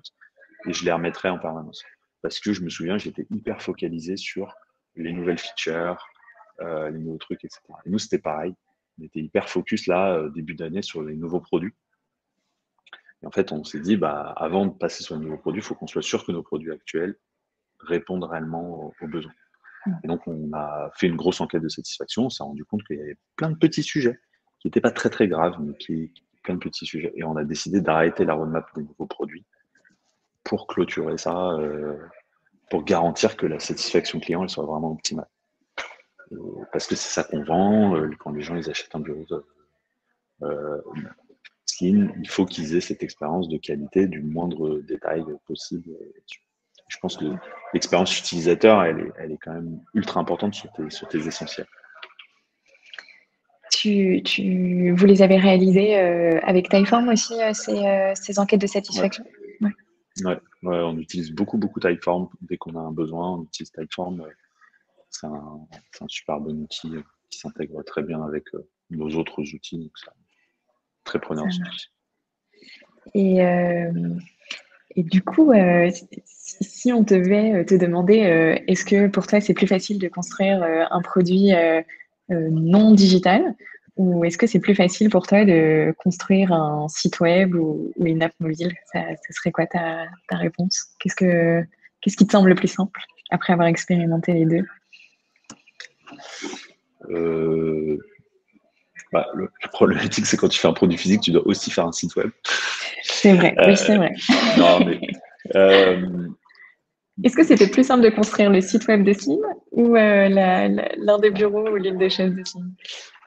[0.66, 1.82] et je les remettrais en permanence.
[2.22, 4.54] Parce que je me souviens, j'étais hyper focalisé sur
[4.96, 6.06] les nouvelles features,
[6.60, 7.60] euh, les nouveaux trucs, etc.
[7.84, 8.54] Et nous, c'était pareil.
[8.98, 11.74] On était hyper focus là, euh, début d'année, sur les nouveaux produits.
[13.24, 15.64] Et en fait, on s'est dit, bah, avant de passer sur les nouveaux produits, il
[15.64, 17.16] faut qu'on soit sûr que nos produits actuels
[17.80, 19.32] répondent réellement aux, besoins.
[20.02, 22.26] Et donc, on a fait une grosse enquête de satisfaction.
[22.26, 24.18] On s'est rendu compte qu'il y avait plein de petits sujets
[24.60, 27.12] qui n'étaient pas très très graves, mais qui, plein de petits sujets.
[27.16, 29.46] Et on a décidé d'arrêter la roadmap des nouveaux produits
[30.44, 31.96] pour clôturer ça euh,
[32.68, 35.28] pour garantir que la satisfaction client elle soit vraiment optimale.
[36.32, 36.36] Euh,
[36.72, 37.96] parce que c'est ça qu'on vend.
[37.96, 39.24] Euh, quand les gens ils achètent un bureau
[41.82, 45.90] euh, il faut qu'ils aient cette expérience de qualité du moindre détail possible.
[46.88, 47.24] Je pense que
[47.72, 51.66] l'expérience utilisateur, elle est, elle est, quand même ultra importante sur tes, sur tes essentiels.
[53.72, 59.24] Tu, tu, vous les avez réalisés avec Typeform aussi, ces, ces, enquêtes de satisfaction?
[60.22, 62.28] Ouais, on utilise beaucoup, beaucoup Typeform.
[62.40, 64.20] Dès qu'on a un besoin, on utilise Typeform.
[64.20, 64.30] Euh,
[65.10, 65.66] c'est un,
[66.00, 69.78] un, super bon outil euh, qui s'intègre très bien avec euh, nos autres outils.
[69.78, 69.92] Donc
[71.04, 71.46] très preneur.
[73.14, 73.38] Et,
[74.96, 75.52] et du coup,
[76.16, 81.02] si on devait te demander, est-ce que pour toi c'est plus facile de construire un
[81.02, 81.52] produit
[82.30, 83.54] non digital
[83.96, 88.22] ou est-ce que c'est plus facile pour toi de construire un site web ou, une
[88.22, 88.72] app mobile?
[88.92, 90.86] Ça, serait quoi ta, réponse?
[90.98, 91.62] Qu'est-ce, que,
[92.00, 94.66] qu'est-ce qui te semble le plus simple après avoir expérimenté les deux?
[97.10, 97.98] Euh,
[99.14, 101.92] bah, le, problématique, c'est quand tu fais un produit physique, tu dois aussi faire un
[101.92, 102.30] site web.
[103.04, 104.12] C'est vrai, oui, c'est vrai.
[105.54, 106.28] Euh, euh,
[107.22, 109.38] est-ce que c'était plus simple de construire le site web de Slim
[109.70, 112.74] ou l'un des bureaux ou l'île de chaise de Slim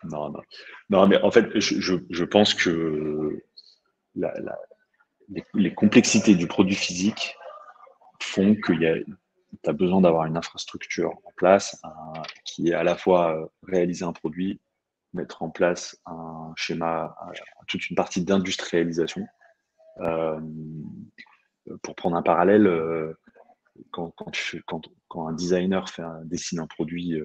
[0.04, 0.42] non, non.
[0.90, 3.42] Non, mais en fait, je, pense que
[5.54, 7.36] les, complexités du produit physique
[8.22, 9.06] font que tu
[9.66, 11.82] as besoin d'avoir une infrastructure en place
[12.44, 14.60] qui est à la fois euh, réaliser un produit,
[15.18, 17.16] mettre en place un schéma,
[17.68, 19.26] toute une partie d'industrialisation.
[20.00, 20.40] Euh,
[21.82, 23.14] pour prendre un parallèle, euh,
[23.92, 24.14] quand,
[25.08, 27.20] quand, un designer fait un, dessine un produit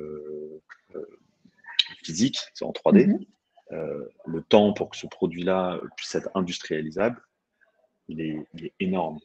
[2.02, 3.07] physique, c'est en 3D.
[3.07, 3.24] Mhm.
[3.72, 7.22] Euh, le temps pour que ce produit-là puisse être industrialisable,
[8.09, 9.18] il est, énorme.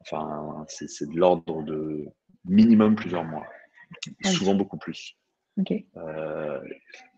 [0.00, 2.06] Enfin, c'est de l'ordre de
[2.44, 3.46] minimum plusieurs mois,
[4.24, 5.16] souvent beaucoup plus.
[5.96, 6.60] Euh,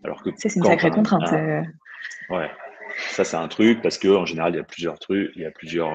[0.04, 1.32] alors que c'est une sacrée contrainte.
[1.32, 1.62] Euh.
[2.30, 2.50] ouais,
[3.10, 5.46] ça c'est un truc parce que en général il y a plusieurs trucs, il y
[5.46, 5.92] a plusieurs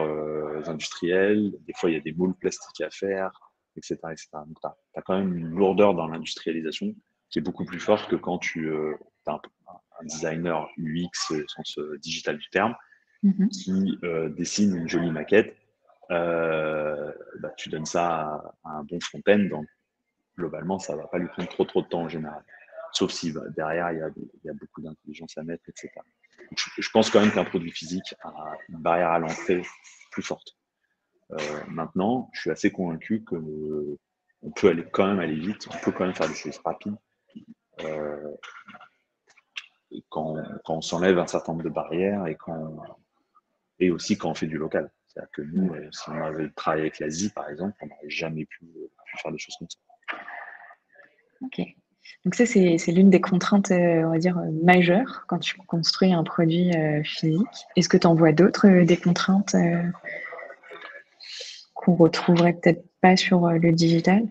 [0.67, 3.31] industriels, des fois il y a des moules plastiques à faire,
[3.77, 3.97] etc.
[4.11, 4.27] etc.
[4.45, 6.93] Donc tu as, quand même une lourdeur dans l'industrialisation
[7.29, 8.95] qui est beaucoup plus forte que quand tu euh,
[9.27, 12.75] as un, designer UX au sens euh, digital du terme
[13.23, 13.49] mhm.
[13.49, 15.55] qui euh, dessine une jolie maquette.
[16.09, 19.65] Bah, tu donnes ça à, un bon front-end, donc
[20.37, 22.43] globalement, ça ne va pas lui prendre trop trop de temps en général.
[22.91, 23.99] sauf si bah, derrière, il
[24.43, 25.89] y, a, beaucoup d'intelligence à mettre, etc.
[26.55, 29.63] je, pense quand même qu'un produit physique a une barrière à l'entrée
[30.11, 30.55] plus forte.
[31.31, 33.35] Euh, maintenant, je suis assez convaincu que
[34.41, 36.95] on peut aller quand même aller vite, on peut quand même faire des choses rapides.
[37.81, 38.35] Euh,
[40.09, 40.35] quand,
[40.67, 42.77] on s'enlève un certain nombre de barrières et, quand,
[43.79, 44.91] et aussi quand on fait du local.
[45.07, 48.45] C'est-à-dire que nous, euh, si on avait travaillé avec l'Asie, par exemple, on n'aurait jamais
[48.45, 48.67] pu,
[49.17, 49.77] faire des choses comme ça.
[51.41, 51.61] Ok.
[52.23, 56.71] Donc ça, c'est l'une des contraintes, on va dire, majeures quand tu construis un produit
[57.03, 57.67] physique.
[57.75, 59.55] Est-ce que tu en vois d'autres, des contraintes
[61.75, 64.23] qu'on retrouverait peut-être pas sur euh, le digital?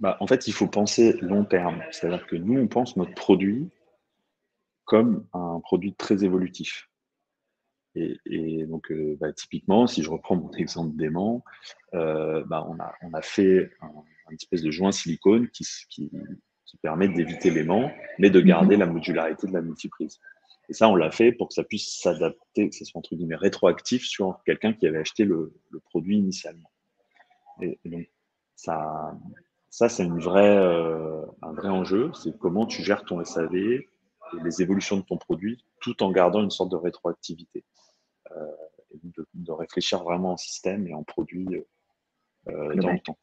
[0.00, 1.80] Bah, En fait, il faut penser long terme.
[1.92, 3.70] C'est-à-dire que nous, on pense notre produit
[4.84, 6.90] comme un produit très évolutif.
[7.96, 11.44] Et, donc, euh, bah, typiquement, si je reprends mon exemple d'aimant,
[11.94, 16.10] euh, bah, on, a, on a fait un, espèce de joint silicone qui, qui,
[16.66, 18.80] qui permet d'éviter l'aimant, mais de garder mhm.
[18.80, 20.20] la modularité de la multiprise.
[20.68, 23.36] Et ça, on l'a fait pour que ça puisse s'adapter, que ce soit entre guillemets
[23.36, 25.52] rétroactif sur quelqu'un qui avait acheté le,
[25.90, 26.70] produit initialement.
[27.60, 28.08] Et, donc,
[28.56, 29.14] ça,
[29.68, 32.10] ça c'est une vraie, euh, un vrai enjeu.
[32.14, 33.88] C'est comment tu gères ton SAV et
[34.42, 37.62] les évolutions de ton produit tout en gardant une sorte de rétroactivité.
[38.36, 38.46] Euh,
[38.92, 39.00] et
[39.34, 41.48] de, réfléchir vraiment en système et en produit
[42.48, 43.18] euh, dans le temps.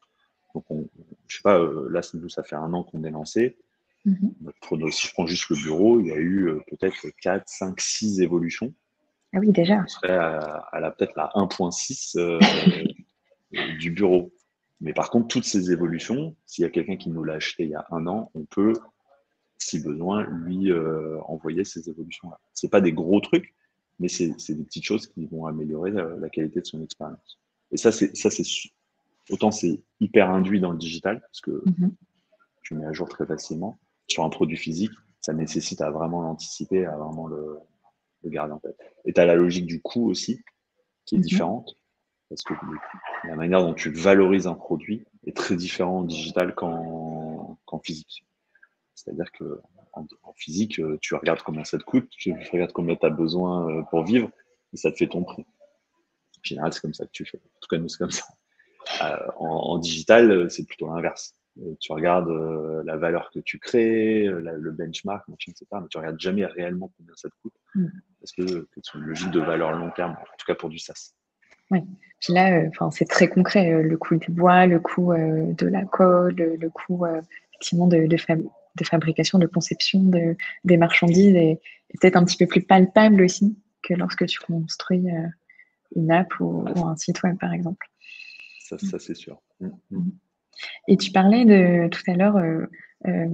[0.54, 0.90] Donc, on,
[1.28, 3.58] je sais pas, là, nous, ça fait un an qu'on est lancé.
[4.06, 4.34] Mhm.
[4.92, 8.22] si je prends juste le bureau, il y a eu euh, peut-être 4, 5, 6
[8.22, 8.74] évolutions.
[9.34, 9.82] Ah oui, déjà.
[9.84, 12.40] On serait à, la peut-être la 1.6 euh,
[13.80, 14.34] du bureau.
[14.82, 17.70] Mais par contre, toutes ces évolutions, s'il y a quelqu'un qui nous l'a acheté il
[17.70, 18.74] y a un an, on peut,
[19.60, 22.40] si besoin, lui euh, envoyer ces évolutions-là.
[22.54, 23.54] Ce pas des gros trucs,
[24.02, 27.40] mais c'est des petites choses qui vont améliorer la, qualité de son expérience.
[27.72, 28.12] Et ça, c'est
[29.30, 31.94] autant c'est hyper induit dans le digital, parce que mhm.
[32.64, 36.86] tu mets à jour très facilement sur un produit physique, ça nécessite à vraiment l'anticiper,
[36.86, 37.60] à vraiment le,
[38.26, 38.78] garder en tête.
[39.06, 40.42] Et tu as la logique du coût aussi,
[41.06, 41.24] qui est mhm.
[41.24, 41.78] différente,
[42.28, 42.56] parce que
[43.28, 48.26] la manière dont tu valorises un produit est très différent en digital qu'en physique.
[48.96, 49.62] C'est-à-dire que
[49.94, 53.70] en, physique, euh, tu regardes combien ça te coûte, tu regardes combien tu as besoin
[53.70, 54.30] euh, pour vivre,
[54.74, 55.44] et ça te fait ton prix.
[55.44, 57.38] En général, c'est comme ça que tu fais.
[57.38, 58.24] En tout cas, nous, c'est comme ça.
[59.04, 61.36] Euh, en, digital, c'est plutôt l'inverse.
[61.80, 65.66] Tu regardes euh, la valeur que tu crées, le benchmark, etc.
[65.74, 67.54] Mais tu regardes jamais réellement combien ça te coûte.
[67.76, 67.88] Mm.
[68.20, 71.14] Parce que c'est une logique de valeur long terme, en tout cas pour du SaaS.
[71.70, 71.82] Oui.
[72.20, 76.70] Puis là, c'est très concret, le coût du bois, le coût de la colle, le
[76.70, 77.06] coût
[77.62, 78.18] effectivement de, de,
[78.84, 81.60] fabrication, de conception de, des marchandises est,
[82.00, 85.06] peut-être un petit peu plus palpable aussi que lorsque tu construis
[85.96, 87.86] une app ou, un site web, par exemple.
[88.60, 89.42] Ça, ça c'est sûr.
[89.60, 89.98] Mm, mm.
[89.98, 90.12] Mm.
[90.88, 92.66] Et tu parlais de tout à l'heure, euh,
[93.08, 93.28] euh,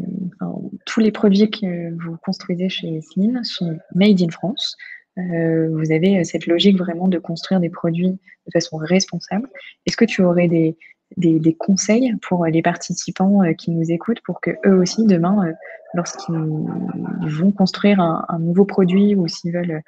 [0.86, 4.78] tous les produits que vous construisez chez Slim sont made in France.
[5.17, 8.12] Euh, vous avez cette logique vraiment de construire des produits
[8.45, 9.50] de façon responsable.
[9.86, 10.78] Est-ce que tu aurais des,
[11.15, 15.53] des, conseils pour les participants qui nous écoutent pour que eux aussi demain,
[15.93, 19.81] lorsqu'ils vont construire un, un, nouveau produit ou s'ils veulent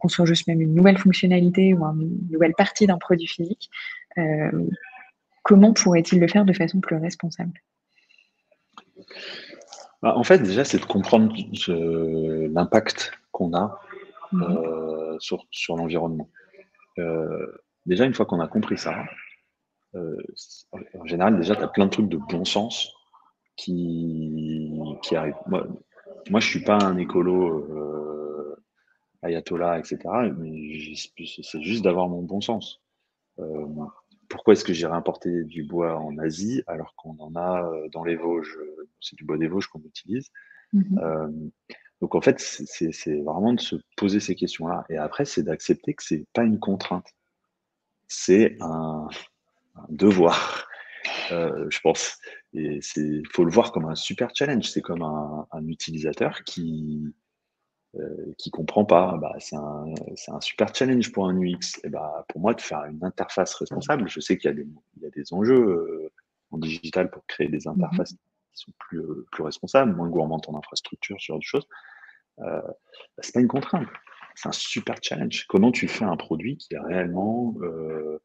[0.00, 3.70] construire juste même une nouvelle fonctionnalité ou une nouvelle partie d'un produit physique,
[5.44, 7.52] comment pourrait-il le faire de façon plus responsable?
[10.02, 11.32] Bah, En fait, déjà, c'est de comprendre
[11.68, 13.80] l'impact qu'on a
[14.34, 16.28] euh, sur, l'environnement.
[16.98, 17.46] Euh,
[17.86, 19.04] déjà, une fois qu'on a compris ça, euh,
[19.94, 22.92] en général, déjà, tu as plein de trucs de bon sens
[23.56, 24.72] qui,
[25.12, 25.34] arrivent.
[25.46, 25.66] Moi,
[26.26, 28.56] je ne suis pas un écolo
[29.22, 29.98] ayatollah, etc.
[30.36, 30.78] Mais
[31.24, 32.80] c'est juste d'avoir mon bon sens
[34.28, 38.04] pourquoi est-ce que j'irais importer du bois en Asie alors qu'on en a euh, dans
[38.04, 38.58] les Vosges?
[39.00, 40.30] C'est du bois des Vosges qu'on utilise.
[40.72, 40.98] Mhm.
[41.02, 41.28] Euh,
[42.00, 44.84] donc en fait, c'est vraiment de se poser ces questions-là.
[44.88, 47.08] Et après, c'est d'accepter que c'est pas une contrainte,
[48.06, 49.08] c'est un,
[49.88, 50.66] devoir,
[51.32, 52.18] euh, je pense.
[52.54, 54.70] Et il faut le voir comme un super challenge.
[54.70, 57.14] C'est comme un utilisateur qui,
[57.94, 59.86] euh, qui comprend pas, bah, c'est un,
[60.28, 61.80] un, super challenge pour un UX.
[61.84, 65.10] Et bah, pour moi, de faire une interface responsable, je sais qu'il y, y, a
[65.10, 66.12] des enjeux euh,
[66.50, 67.82] en digital pour créer des mhm.
[67.82, 68.18] interfaces qui
[68.52, 71.66] sont plus, euh, plus responsables, moins gourmandes en infrastructure, ce genre de choses.
[72.40, 73.88] Euh, bah, c'est pas une contrainte,
[74.34, 75.46] c'est un super challenge.
[75.48, 78.20] Comment tu fais un produit qui est réellement euh,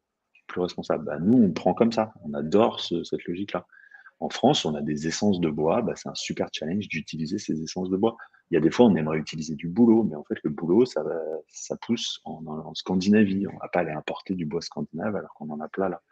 [0.46, 3.66] plus responsable bah, Nous, on prend comme ça, on adore cette logique-là.
[4.20, 7.62] En France, on a des essences de bois, bah, c'est un super challenge d'utiliser ces
[7.62, 8.16] essences de bois.
[8.50, 10.84] Il y a des fois, on aimerait utiliser du boulot, mais en fait, le boulot,
[10.86, 11.02] ça,
[11.80, 13.46] pousse en, Scandinavie.
[13.46, 16.02] On ne va pas aller importer du bois scandinave alors qu'on en a plein là.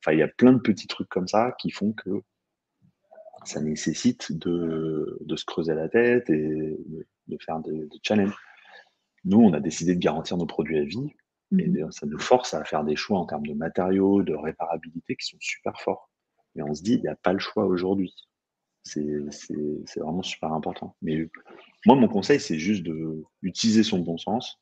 [0.00, 2.22] Enfin, il y a plein de petits trucs comme ça qui font que
[3.44, 6.78] ça nécessite de, se creuser la tête et
[7.26, 8.36] de, faire des, challenges.
[9.24, 11.12] Nous, on a décidé de garantir nos produits à vie
[11.58, 11.90] et mhm.
[11.90, 15.38] ça nous force à faire des choix en termes de matériaux, de réparabilité qui sont
[15.40, 16.10] super forts.
[16.56, 18.14] Et on se dit, il n'y a pas le choix aujourd'hui.
[18.82, 19.04] C'est
[19.96, 20.96] vraiment super important.
[21.02, 21.28] Mais
[21.86, 22.84] moi, mon conseil, c'est juste
[23.42, 24.60] d'utiliser son bon sens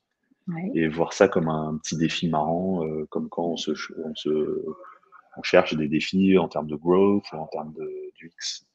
[0.74, 3.72] et voir ça comme un petit défi marrant, euh, comme quand on se,
[4.04, 4.64] on se
[5.36, 7.90] on cherche des défis en termes de growth ou en termes de
[8.22, 8.66] X.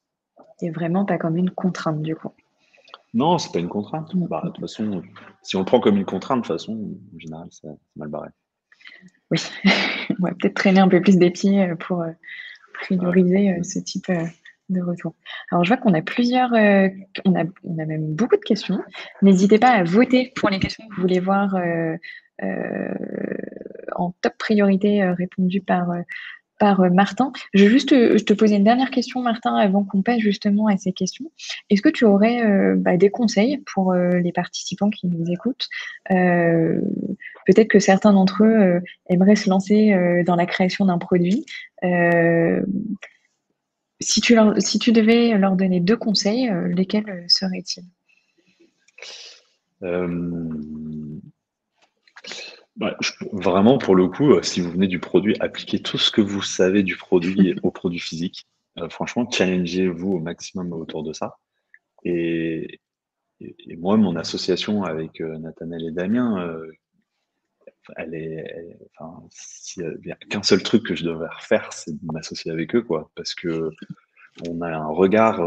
[0.62, 2.32] Et vraiment pas comme une contrainte du coup.
[3.14, 4.14] Non, c'est pas une contrainte.
[4.14, 4.28] Mm.
[4.28, 5.04] Bah, de toute façon,
[5.42, 8.30] si on le prend comme une contrainte, de toute façon, en général, c'est mal barré.
[9.32, 9.40] Oui,
[10.20, 12.12] on va peut-être traîner un peu plus des pieds euh, pour euh,
[12.74, 14.12] prioriser euh, ce type
[14.70, 15.16] de retour.
[15.52, 18.82] Alors, je vois qu'on a plusieurs, on, a, on a même beaucoup de questions.
[19.22, 21.56] N'hésitez pas à voter pour les questions que vous voulez voir
[23.96, 25.90] en top priorité répondues par
[26.64, 27.32] euh, Martin.
[27.54, 31.32] Te, je te poser une dernière question, Martin, avant qu'on passe justement à ces questions.
[31.70, 35.68] Est-ce que tu aurais euh, bah, des conseils pour euh, les participants qui nous écoutent?
[36.10, 39.94] Peut-être que certains d'entre eux aimeraient se lancer
[40.26, 41.46] dans la création d'un produit.
[44.00, 47.84] si tu devais leur donner deux conseils, lesquels seraient-ils?
[52.76, 52.98] Bah,
[53.32, 56.42] vraiment, pour le coup, euh, si vous venez du produit, appliquez tout ce que vous
[56.42, 58.48] savez du produit au produit physique.
[58.80, 61.38] Euh, franchement, challengez-vous au maximum autour de ça.
[62.04, 62.80] Et,
[63.78, 66.58] moi, mon association avec euh, Nathanaël et Damien,
[67.98, 72.12] elle est, enfin, s'il n'y a qu'un seul truc que je devrais refaire, c'est de
[72.12, 73.70] m'associer avec eux, quoi, parce que
[74.48, 75.42] on a un regard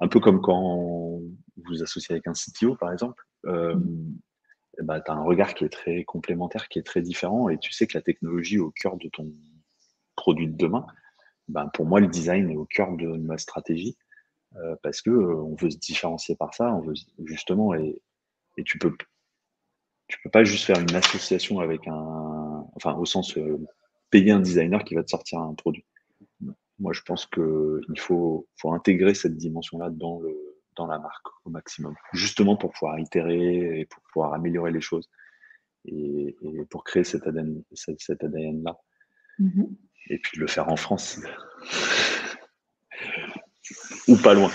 [0.00, 3.22] un peu comme quand vous vous associez avec un CTO, par exemple.
[4.78, 7.58] Eh ben, tu as un regard qui est très complémentaire, qui est très différent, et
[7.58, 9.30] tu sais que la technologie est au cœur de ton
[10.16, 10.86] produit de demain.
[11.48, 13.96] Ben, pour moi, le design est au cœur de ma stratégie,
[14.56, 18.00] euh, parce que euh, on veut se différencier par ça, on veut justement, et,
[18.56, 18.94] et tu peux
[20.08, 23.58] tu peux pas juste faire une association avec un, enfin au sens euh,
[24.10, 25.86] payer un designer qui va te sortir un produit.
[26.78, 31.50] Moi, je pense qu'il faut, faut intégrer cette dimension-là dans le, dans la marque au
[31.50, 35.08] maximum, justement pour pouvoir itérer et pour pouvoir améliorer les choses
[35.84, 36.36] et,
[36.70, 38.76] pour créer cet ADN, cet, ADN-là.
[39.40, 39.68] Mm-hmm.
[40.08, 41.20] Et puis le faire en France
[44.08, 44.50] ou pas loin.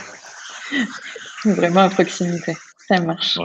[1.46, 2.56] Vraiment à proximité,
[2.88, 3.40] ça marche.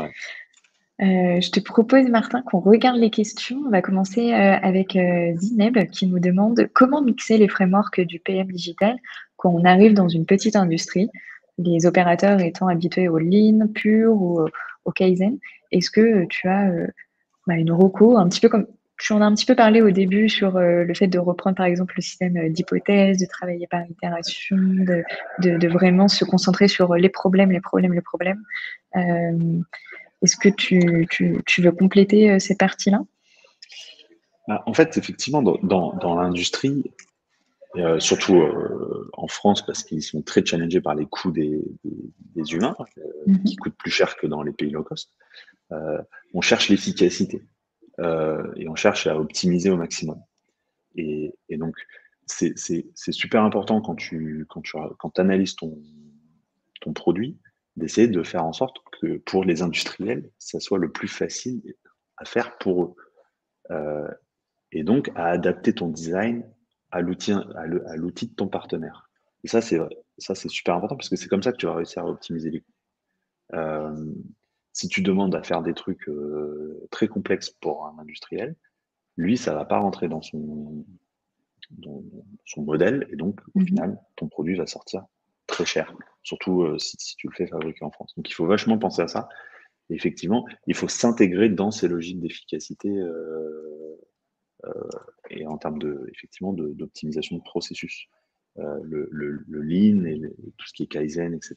[1.01, 3.63] Euh, je te propose, Martin, qu'on regarde les questions.
[3.67, 8.21] On va commencer euh, avec euh, Zineb qui nous demande comment mixer les frameworks du
[8.21, 8.97] PM digital
[9.37, 11.11] quand on arrive dans une petite industrie
[11.59, 14.47] les opérateurs étant habitués au lean pur ou
[14.85, 15.39] au kaizen,
[15.71, 16.87] est-ce que tu as euh,
[17.47, 18.67] bah, une reco, un petit peu comme
[18.99, 21.57] tu en as un petit peu parlé au début sur euh, le fait de reprendre
[21.57, 26.95] par exemple le système euh, d'hypothèse, de travailler par itération, de, vraiment se concentrer sur
[26.95, 28.43] les problèmes, les problèmes, les problèmes.
[28.95, 31.09] Est-ce que tu,
[31.59, 33.01] veux compléter ces parties-là?
[34.47, 36.85] Bah, En fait, effectivement, dans l'industrie,
[37.77, 42.53] euh, surtout euh, en France parce qu'ils sont très challengés par les coûts des, des,
[42.53, 43.45] humains, euh, mhm.
[43.45, 45.11] qui coûtent plus cher que dans les pays low cost.
[46.35, 47.43] on cherche l'efficacité
[47.99, 50.21] et on cherche à optimiser au maximum.
[50.97, 51.77] Et, et donc,
[52.27, 52.55] c'est
[53.13, 55.79] super important quand tu, quand tu quand analyses ton,
[56.83, 57.39] ton produit
[57.77, 61.63] d'essayer de faire en sorte que pour les industriels, ça soit le plus facile
[62.19, 62.97] à faire pour
[63.71, 64.09] eux.
[64.73, 66.45] et donc à adapter ton design
[66.93, 69.09] à l'outil de ton partenaire.
[69.45, 72.09] Et ça, c'est super important parce que c'est comme ça que tu vas réussir à
[72.09, 72.73] optimiser les coûts.
[73.55, 74.13] Euh,
[74.73, 78.57] si tu demandes à faire des trucs euh, très complexes pour un industriel,
[79.17, 80.87] lui, ça va pas rentrer dans son,
[81.71, 82.03] dans
[82.47, 83.67] son modèle et donc au mhm.
[83.67, 85.05] final, ton produit va sortir
[85.47, 88.15] très cher, surtout euh, si, si, tu le fais fabriquer en France.
[88.17, 89.29] Donc il faut vachement penser à ça.
[89.91, 92.89] Et effectivement, il faut s'intégrer dans ces logiques d'efficacité
[95.31, 98.09] et en termes de, effectivement d'optimisation de, processus.
[98.59, 100.21] Euh, le, le, le, lean et
[100.59, 101.55] tout ce qui est kaizen, etc.,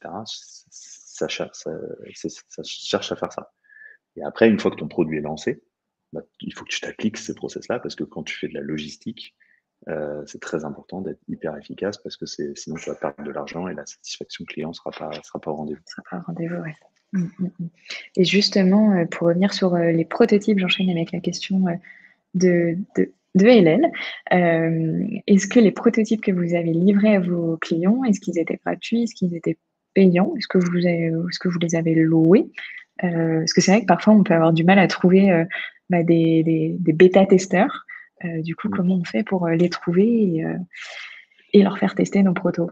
[0.70, 1.52] ça, cherche
[3.12, 3.52] à faire ça.
[4.16, 5.62] Et après, une fois que ton produit est lancé,
[6.14, 8.62] bah, il faut que tu t'appliques ces process-là parce que quand tu fais de la
[8.62, 9.36] logistique,
[9.90, 13.68] euh, c'est très important d'être hyper efficace parce que sinon tu vas perdre de l'argent
[13.68, 15.82] et la satisfaction client ne sera pas, sera pas au rendez-vous.
[15.86, 16.64] sera pas au rendez-vous.
[17.12, 17.68] Mmh, mmh, mmh.
[18.16, 21.66] Et justement, pour revenir sur les prototypes, j'enchaîne avec la question
[22.36, 23.92] de, de, de LL.
[24.34, 28.60] Euh, est-ce que les prototypes que vous avez livrés à vos clients, est-ce qu'ils étaient
[28.64, 29.58] gratuits, est-ce qu'ils étaient
[29.94, 32.46] payants, est-ce que vous, est-ce que vous les avez loués
[33.04, 35.46] euh, Parce que c'est vrai que parfois on peut avoir du mal à trouver euh,
[35.90, 37.86] bah, des, des, des bêta-testeurs.
[38.24, 40.46] du coup, comment on fait pour les trouver et,
[41.54, 42.72] et leur faire tester nos protos?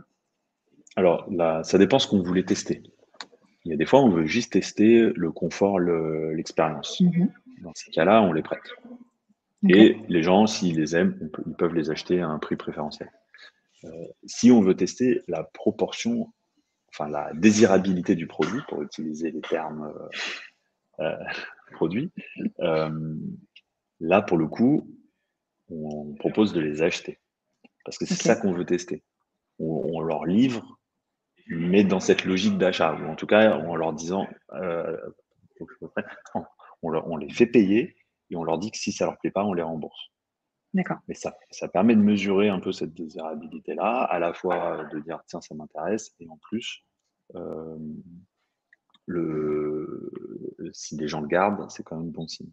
[0.95, 2.83] Alors, là, ça dépend ce qu'on voulait tester.
[3.65, 6.99] Il y a des fois, on veut juste tester le confort, l'expérience.
[6.99, 7.29] Mhm.
[7.61, 8.59] Dans ces cas-là, on les prête.
[9.69, 13.09] Et les gens, s'ils les aiment, ils peuvent les acheter à un prix préférentiel.
[13.85, 13.89] Euh,
[14.25, 16.33] si on veut tester la proportion,
[16.89, 19.93] enfin la désirabilité du produit, pour utiliser les termes
[20.99, 21.15] euh, euh
[21.73, 22.11] produits,
[22.59, 24.87] là, pour le coup,
[25.69, 27.19] on propose de les acheter.
[27.85, 29.03] Parce que c'est ça qu'on veut tester.
[29.59, 30.79] On, leur livre,
[31.47, 34.27] mais dans cette logique d'achat, ou en tout cas en leur disant,
[36.83, 37.95] on les fait payer
[38.33, 40.09] et on leur dit que si ça leur plaît pas, on les rembourse.
[40.73, 40.97] D'accord.
[41.07, 45.21] Mais ça, ça permet de mesurer un peu cette désirabilité-là, à la fois de dire
[45.27, 46.83] tiens, ça m'intéresse, et en plus,
[47.35, 47.77] euh,
[49.05, 50.11] le,
[50.73, 52.49] si les gens le gardent, c'est quand même bon signe.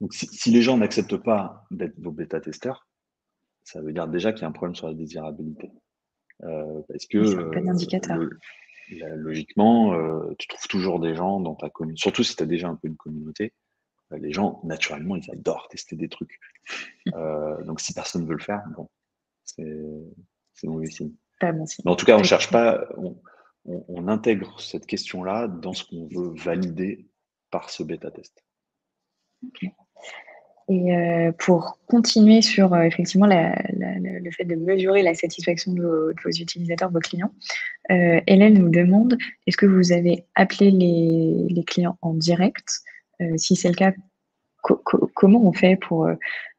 [0.00, 2.88] Donc si, les gens n'acceptent pas d'être vos bêta-testeurs,
[3.62, 5.70] ça veut dire déjà qu'il y a un problème sur la désirabilité.
[6.42, 7.52] Euh, parce que euh,
[9.16, 12.74] logiquement, tu trouves toujours des gens dans ta communauté, surtout si tu as déjà un
[12.74, 13.69] peu une communauté, euh,
[14.18, 16.38] les gens, naturellement, ils adorent tester des trucs.
[17.14, 18.88] Euh, donc, si personne ne veut le faire, bon,
[19.42, 19.66] c'est
[20.62, 21.12] mauvais signe.
[21.40, 21.82] Pas bon signe.
[21.84, 22.86] Mais en tout cas, on cherche pas,
[23.64, 27.08] on, intègre cette question-là dans ce qu'on veut valider
[27.50, 28.44] par ce bêta-test.
[30.68, 36.92] Et euh, pour continuer sur effectivement le fait de mesurer la satisfaction de vos, utilisateurs,
[36.92, 37.32] vos clients,
[37.88, 42.84] Hélène nous demande est-ce que vous avez appelé les clients en direct?
[42.84, 42.99] euh,
[43.36, 43.92] si c'est le cas,
[44.62, 46.14] comment on fait pour euh,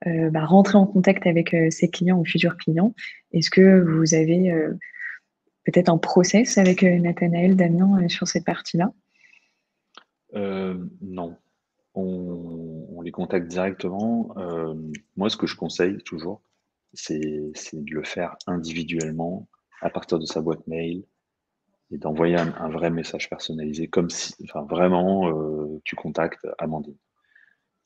[0.08, 2.94] euh, bah, rentrer en contact avec ses clients ou futurs clients?
[3.32, 4.54] Est-ce que vous avez
[5.66, 8.92] peut-être un process avec Nathanaël, Damien sur cette partie-là?
[10.34, 11.38] Non.
[11.94, 14.36] On, les contacte directement.
[15.16, 16.42] moi, ce que je conseille toujours,
[16.94, 19.48] c'est de le faire individuellement
[19.82, 21.04] à partir de sa boîte mail,
[21.92, 26.98] et d'envoyer un, vrai message personnalisé, comme si, enfin, vraiment, euh, tu contactes Amandine.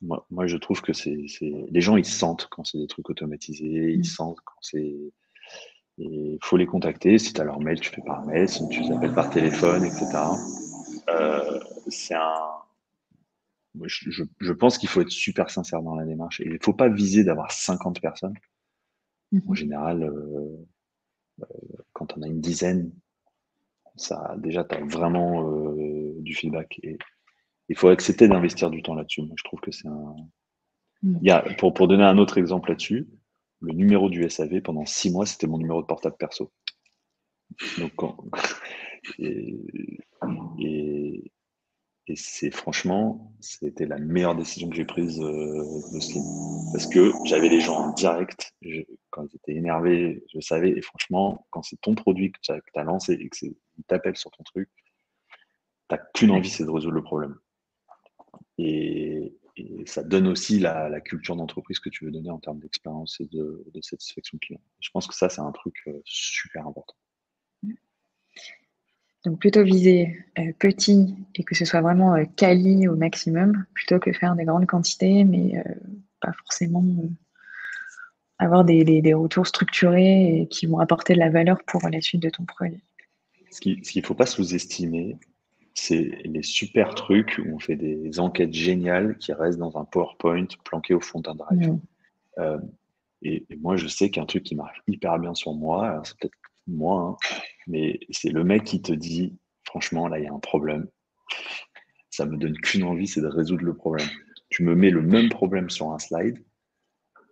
[0.02, 3.92] Moi, moi, je trouve que c'est, les gens, ils sentent quand c'est des trucs automatisés,
[3.92, 4.04] ils mm.
[4.04, 4.96] sentent quand c'est.
[5.98, 7.18] Il faut les contacter.
[7.18, 8.50] Si tu as leur mail, tu fais par mail.
[8.50, 10.06] Si tu les appelles par téléphone, etc.
[11.10, 12.36] Euh, c'est un.
[13.82, 16.42] Je, je, pense qu'il faut être super sincère dans la démarche.
[16.42, 18.34] Et il ne faut pas viser d'avoir 50 personnes.
[19.32, 19.42] Mm-hmm.
[19.48, 21.46] En général, euh,
[21.94, 22.92] quand on a une dizaine,
[23.96, 26.80] ça, déjà, tu as vraiment euh, du feedback.
[26.84, 26.98] Et
[27.70, 29.22] il faut accepter d'investir du temps là-dessus.
[29.22, 30.16] Moi, je trouve que c'est un.
[31.02, 31.18] Mm.
[31.22, 33.08] Il y a, pour, pour donner un autre exemple là-dessus,
[33.62, 36.52] le numéro du SAV, pendant six mois, c'était mon numéro de portable perso.
[37.78, 37.94] Donc,
[39.20, 39.56] et,
[42.08, 46.24] et, c'est franchement, c'était la meilleure décision que j'ai prise euh, de Slim.
[46.72, 48.54] Parce que j'avais les gens en direct,
[49.10, 52.84] quand ils étaient énervés, je savais, et franchement, quand c'est ton produit que tu as,
[52.84, 54.70] lancé et que c'est t'appelle sur ton truc,
[55.88, 57.38] t'as qu'une envie, c'est de résoudre le problème.
[58.58, 59.34] Et,
[59.86, 63.64] ça donne aussi la, culture d'entreprise que tu veux donner en termes d'expérience et de,
[63.82, 64.60] satisfaction client.
[64.82, 66.96] Je pense que ça, c'est un truc euh, super important.
[69.24, 73.98] Donc plutôt viser euh, petit et que ce soit vraiment euh, quali au maximum, plutôt
[73.98, 75.64] que faire des grandes quantités, mais
[76.20, 76.84] pas forcément
[78.38, 82.44] avoir des, retours structurés qui vont apporter de la valeur pour la suite de ton
[82.44, 82.82] projet
[83.56, 85.18] ce qu'il ne faut pas sous-estimer,
[85.74, 90.48] c'est les super trucs où on fait des enquêtes géniales qui restent dans un PowerPoint
[90.66, 91.78] planqué au fond d'un drive.
[92.38, 92.60] Euh,
[93.22, 96.36] et, moi, je sais qu'un truc qui marche hyper bien sur moi, c'est peut-être
[96.68, 97.36] moi, hein,
[97.68, 100.88] mais c'est le mec qui te dit, franchement, là, il y a un problème.
[102.10, 104.08] Ça me donne qu'une envie, c'est de résoudre le problème.
[104.50, 106.44] Tu me mets le même problème sur un slide,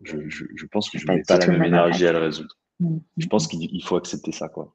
[0.04, 2.58] je, pense que je ne mets pas la même énergie à le résoudre.
[2.80, 2.98] Mm.
[3.18, 4.74] Je pense qu'il faut accepter ça, quoi.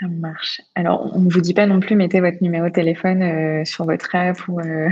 [0.00, 0.60] Ça marche.
[0.74, 3.84] Alors, on ne vous dit pas non plus, mettez votre numéro de téléphone euh, sur
[3.84, 4.88] votre app ou, euh,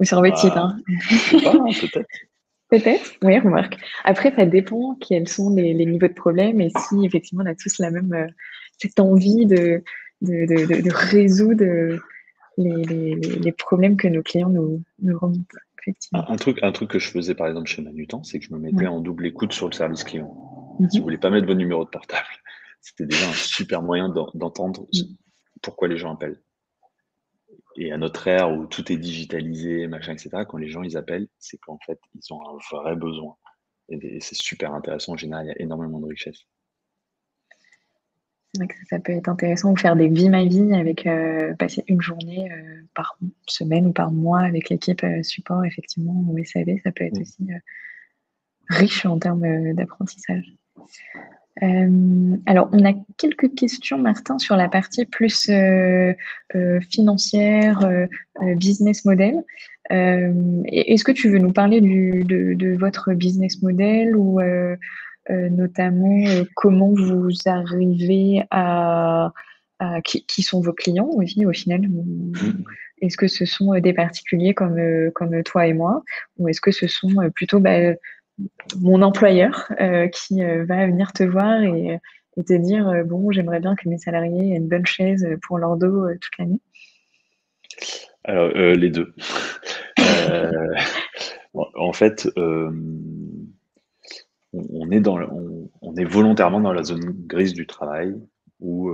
[0.02, 0.56] sur votre site.
[0.56, 0.76] Hein.
[0.88, 2.08] Hein, peut-être.
[2.70, 3.76] peut-être, oui, remarque.
[4.04, 7.78] Après, ça dépend quels sont les, niveaux de problème et si effectivement on a tous
[7.78, 8.26] la même euh,
[8.78, 9.82] cette envie de,
[10.22, 12.00] de, résoudre
[12.56, 15.44] les, problèmes que nos clients nous, nous remontent.
[16.12, 18.58] Un, truc, un truc que je faisais par exemple chez Manutan, c'est que je me
[18.58, 20.76] mettais en double écoute sur le service client.
[20.78, 20.88] Si mhm.
[20.98, 22.26] vous voulez pas mettre votre numéro de portable,
[22.80, 24.86] c'était déjà un super moyen d'entendre
[25.62, 26.40] pourquoi les gens appellent.
[27.76, 31.28] Et à notre ère où tout est digitalisé, machin, etc., quand les gens ils appellent,
[31.38, 33.36] c'est qu'en fait, ils ont un vrai besoin.
[33.88, 35.12] Et c'est super intéressant.
[35.12, 36.46] En général, il y a énormément de richesse.
[38.52, 41.54] C'est vrai que ça peut être intéressant de faire des vies ma vie avec euh,
[41.54, 43.16] passer une journée euh, par
[43.46, 46.80] semaine ou par mois avec l'équipe euh, support, effectivement, ou SAV.
[46.82, 47.48] Ça peut être aussi
[48.68, 50.52] riche en termes d'apprentissage.
[51.60, 55.50] Alors, on a quelques questions, Martin, sur la partie plus
[56.90, 58.06] financière,
[58.56, 59.42] business model.
[59.90, 64.40] Est-ce que tu veux nous parler de, votre business model ou
[65.28, 66.24] notamment
[66.54, 69.32] comment vous arrivez à,
[70.04, 71.82] qui, sont vos clients aussi au final?
[71.88, 72.64] Mmh.
[73.02, 74.78] Est-ce que ce sont des particuliers comme,
[75.14, 76.04] comme toi et moi?
[76.38, 77.94] Ou est-ce que ce sont plutôt bah,
[78.80, 79.70] mon employeur
[80.12, 81.98] qui va venir te voir et,
[82.46, 86.08] te dire bon j'aimerais bien que mes salariés aient une bonne chaise pour leur dos
[86.14, 86.60] toute l'année
[88.24, 89.12] Alors les deux.
[91.54, 92.30] en fait,
[94.54, 95.18] on, est dans,
[95.82, 98.14] on, est volontairement dans la zone grise du travail
[98.60, 98.90] où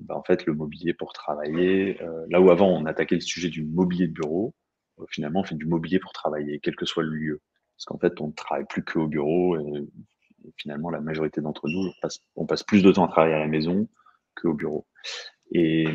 [0.00, 3.48] bah, en fait, le mobilier pour travailler, euh, là où avant on attaquait le sujet
[3.48, 4.54] du mobilier de bureau,
[4.98, 7.40] euh, finalement on fait du mobilier pour travailler, quel que soit le lieu.
[7.80, 9.88] Parce qu'en fait, on ne travaille plus qu'au bureau et,
[10.56, 11.90] finalement la majorité d'entre nous,
[12.36, 13.88] on passe, plus de temps à travailler à la maison
[14.34, 14.86] qu'au bureau.
[15.52, 15.86] Et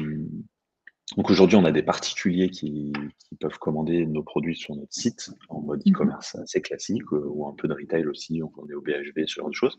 [1.15, 2.91] donc aujourd'hui, on a des particuliers qui,
[3.39, 5.93] peuvent commander nos produits sur notre site en mode mhm.
[5.93, 9.33] e-commerce assez classique euh, ou un peu de retail aussi, on est au BHV, ce
[9.35, 9.77] genre de choses.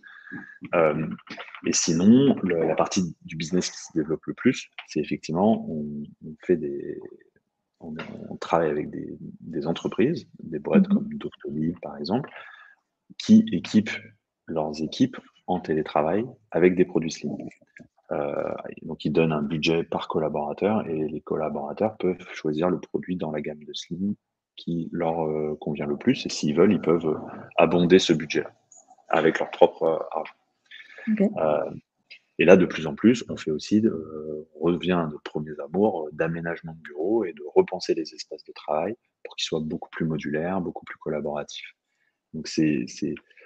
[0.74, 1.08] Euh,
[1.66, 6.04] et sinon, la partie du business qui se développe le plus, c'est effectivement, on,
[6.44, 7.00] fait des,
[8.28, 10.94] on, travaille avec des, entreprises, des boîtes mhm.
[10.94, 12.30] comme Doctolib par exemple,
[13.18, 13.98] qui équipent
[14.46, 15.16] leurs équipes
[15.46, 17.36] en télétravail avec des produits Slim.
[18.12, 23.16] Euh, donc, ils donnent un budget par collaborateur et les collaborateurs peuvent choisir le produit
[23.16, 24.14] dans la gamme de Slim
[24.56, 26.24] qui leur euh, convient le plus.
[26.26, 27.18] Et s'ils veulent, ils peuvent
[27.56, 28.44] abonder ce budget
[29.08, 30.34] avec leur propre argent.
[31.36, 31.70] Euh,
[32.38, 33.82] et là, de plus en plus, on fait aussi,
[34.60, 38.52] on revient à nos premiers amours d'aménagement de bureau et de repenser les espaces de
[38.52, 41.74] travail pour qu'ils soient beaucoup plus modulaires, beaucoup plus collaboratifs.
[42.34, 42.86] Donc, c'est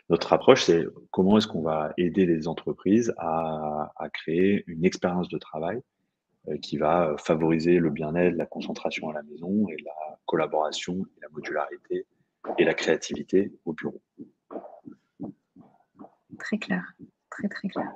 [0.09, 5.39] notre approche, c'est comment est-ce qu'on va aider les entreprises à, créer une expérience de
[5.39, 5.81] travail
[6.49, 11.29] euh, qui va favoriser le bien-être, la concentration à la maison et la collaboration, la
[11.29, 12.07] modularité
[12.59, 14.01] et la créativité au bureau.
[16.39, 16.93] Très clair,
[17.31, 17.93] très très clair.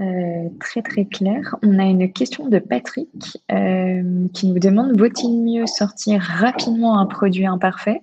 [0.00, 1.54] Euh, très très clair.
[1.62, 7.06] On a une question de Patrick euh, qui nous demande vaut-il mieux sortir rapidement un
[7.06, 8.02] produit imparfait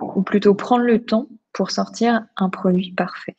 [0.00, 3.36] ou plutôt prendre le temps pour sortir un produit parfait?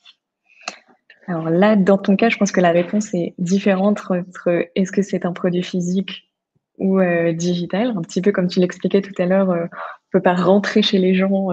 [1.27, 5.01] Alors là, dans ton cas, je pense que la réponse est différente entre est-ce que
[5.01, 6.31] c'est un produit physique
[6.77, 9.67] ou euh, digital, un petit peu comme tu l'expliquais tout à l'heure, on ne
[10.13, 11.49] peut pas rentrer chez les gens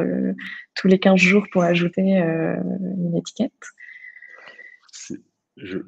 [0.77, 3.53] tous les 15 jours pour ajouter une étiquette.
[5.57, 5.79] Je,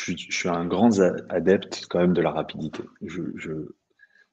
[0.00, 2.82] suis, un grand adepte quand même de la rapidité.
[3.02, 3.22] Je,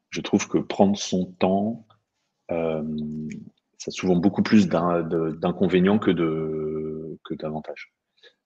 [0.09, 1.86] je trouve que prendre son temps,
[2.49, 6.11] ça a souvent beaucoup plus d'inconvénients que
[7.34, 7.93] d'avantages.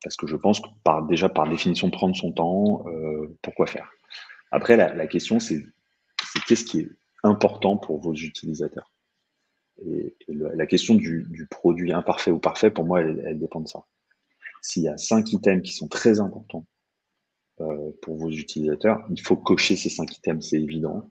[0.03, 3.91] Parce que je pense que déjà par définition prendre son temps, euh, pourquoi faire?
[4.51, 5.63] Après la, question c'est
[6.47, 6.89] qu'est-ce qui est
[7.23, 8.91] important pour vos utilisateurs?
[9.85, 13.83] Et, la question du, produit imparfait ou parfait pour moi elle, dépend de ça.
[14.61, 16.65] S'il y a cinq items qui sont très importants
[17.61, 21.09] euh, pour vos utilisateurs, il faut cocher ces cinq items, c'est évident.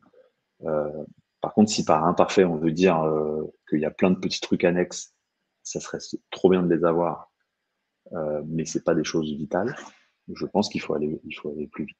[0.65, 1.05] Euh,
[1.41, 4.41] par contre, si par imparfait, on veut dire euh, qu'il y a plein de petits
[4.41, 5.15] trucs annexes,
[5.63, 5.99] ça serait
[6.31, 7.31] trop bien de les avoir,
[8.47, 9.77] mais c'est pas des choses vitales.
[10.33, 11.99] Je pense qu'il faut aller, il faut aller plus vite.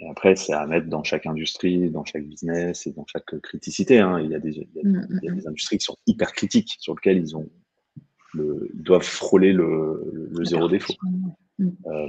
[0.00, 3.98] Et après, c'est à mettre dans chaque industrie, dans chaque business et dans chaque criticité.
[3.98, 4.20] Hein.
[4.20, 5.48] Il, y a des, il, y a, mm, mm, des, mm.
[5.48, 7.50] industries qui sont hyper critiques, sur lesquelles ils ont
[8.32, 10.94] le, doivent frôler le, le zéro défaut.
[11.60, 12.08] Euh,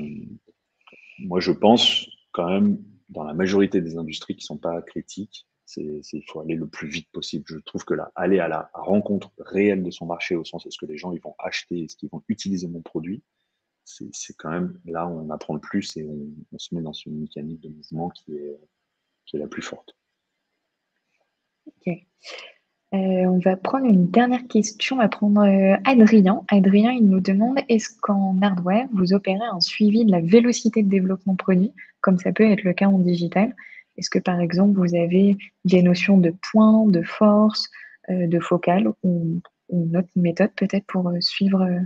[1.21, 5.47] moi, je pense quand même, dans la majorité des industries qui sont pas critiques,
[5.77, 7.45] il faut aller le plus vite possible.
[7.47, 10.77] Je trouve que là, aller à la rencontre réelle de son marché, au sens est-ce
[10.77, 13.23] que les gens ils vont acheter, est-ce qu'ils vont utiliser mon produit,
[13.83, 17.19] c'est quand même là où on apprend le plus et on, se met dans une
[17.19, 18.59] mécanique de mouvement qui est,
[19.25, 19.95] qui est la plus forte.
[22.93, 24.95] Euh, on va prendre une dernière question.
[24.95, 26.43] On va prendre euh, Adrien.
[26.49, 30.89] Adrien, il nous demande est-ce qu'en hardware, vous opérez un suivi de la vélocité de
[30.89, 31.71] développement produit,
[32.01, 33.55] comme ça peut être le cas en digital?
[33.97, 37.69] Est-ce que par exemple vous avez des notions de points, de force,
[38.09, 41.79] euh, de focale ou, une autre méthode peut-être pour suivre euh,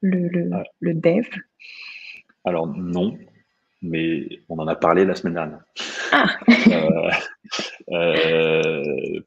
[0.00, 1.26] le, dev?
[2.46, 3.18] Alors non,
[3.82, 5.64] mais on en a parlé la semaine dernière.
[6.12, 6.30] Ah.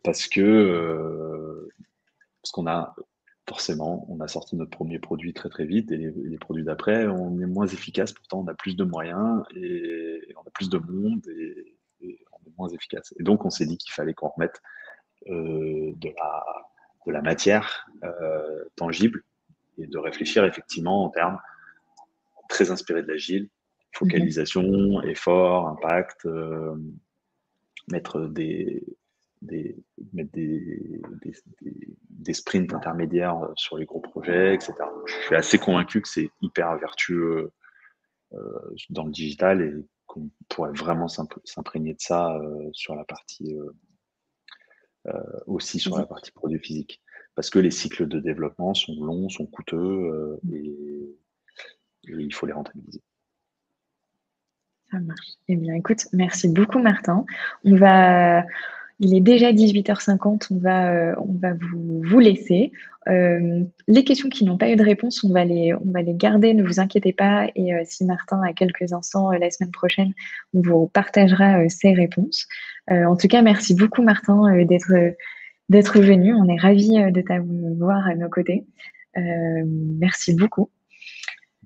[0.09, 1.69] Parce que
[2.41, 2.95] parce qu'on a
[3.47, 7.39] forcément, on a sorti notre premier produit très très vite et les, produits d'après, on
[7.39, 8.11] est moins efficace.
[8.11, 11.75] Pourtant, on a plus de moyens et on a plus de monde et,
[12.57, 13.13] moins efficace.
[13.19, 14.61] Et donc, on s'est dit qu'il fallait qu'on remette
[15.27, 16.43] euh, de, la,
[17.05, 19.23] de la matière euh, tangible
[19.77, 21.39] de réfléchir effectivement en termes
[22.49, 23.47] très inspirés de l'agile,
[23.93, 26.27] focalisation, effort, impact,
[27.89, 28.83] mettre des,
[29.41, 29.75] des,
[30.13, 31.01] mettre des,
[32.09, 34.73] des, sprints intermédiaires sur les gros projets, etc.
[35.05, 37.51] Je suis assez convaincu que c'est hyper vertueux
[38.89, 39.73] dans le digital et
[40.05, 42.39] qu'on pourrait vraiment s'imprégner de ça
[42.73, 43.55] sur la partie
[45.47, 47.01] aussi sur la partie produit physique.
[47.35, 51.15] Parce que les cycles de développement sont longs, sont coûteux et,
[52.03, 53.01] il faut les rentabiliser.
[54.91, 55.37] Ça marche.
[55.47, 57.25] Eh bien, écoute, merci beaucoup, Martin.
[57.63, 58.43] On va,
[58.99, 62.71] il est déjà 18h50, on va, euh, on va vous, vous laisser.
[63.07, 66.13] Euh, les questions qui n'ont pas eu de réponse, on va les, on va les
[66.13, 67.47] garder, ne vous inquiétez pas.
[67.55, 70.13] Et euh, si Martin a quelques instants la semaine prochaine,
[70.53, 72.47] on vous partagera ses réponses.
[72.89, 74.91] en tout cas, merci beaucoup, Martin, d'être
[75.69, 76.33] d'être venu.
[76.33, 78.65] On est ravis de t'avoir à nos côtés.
[79.15, 80.69] merci beaucoup.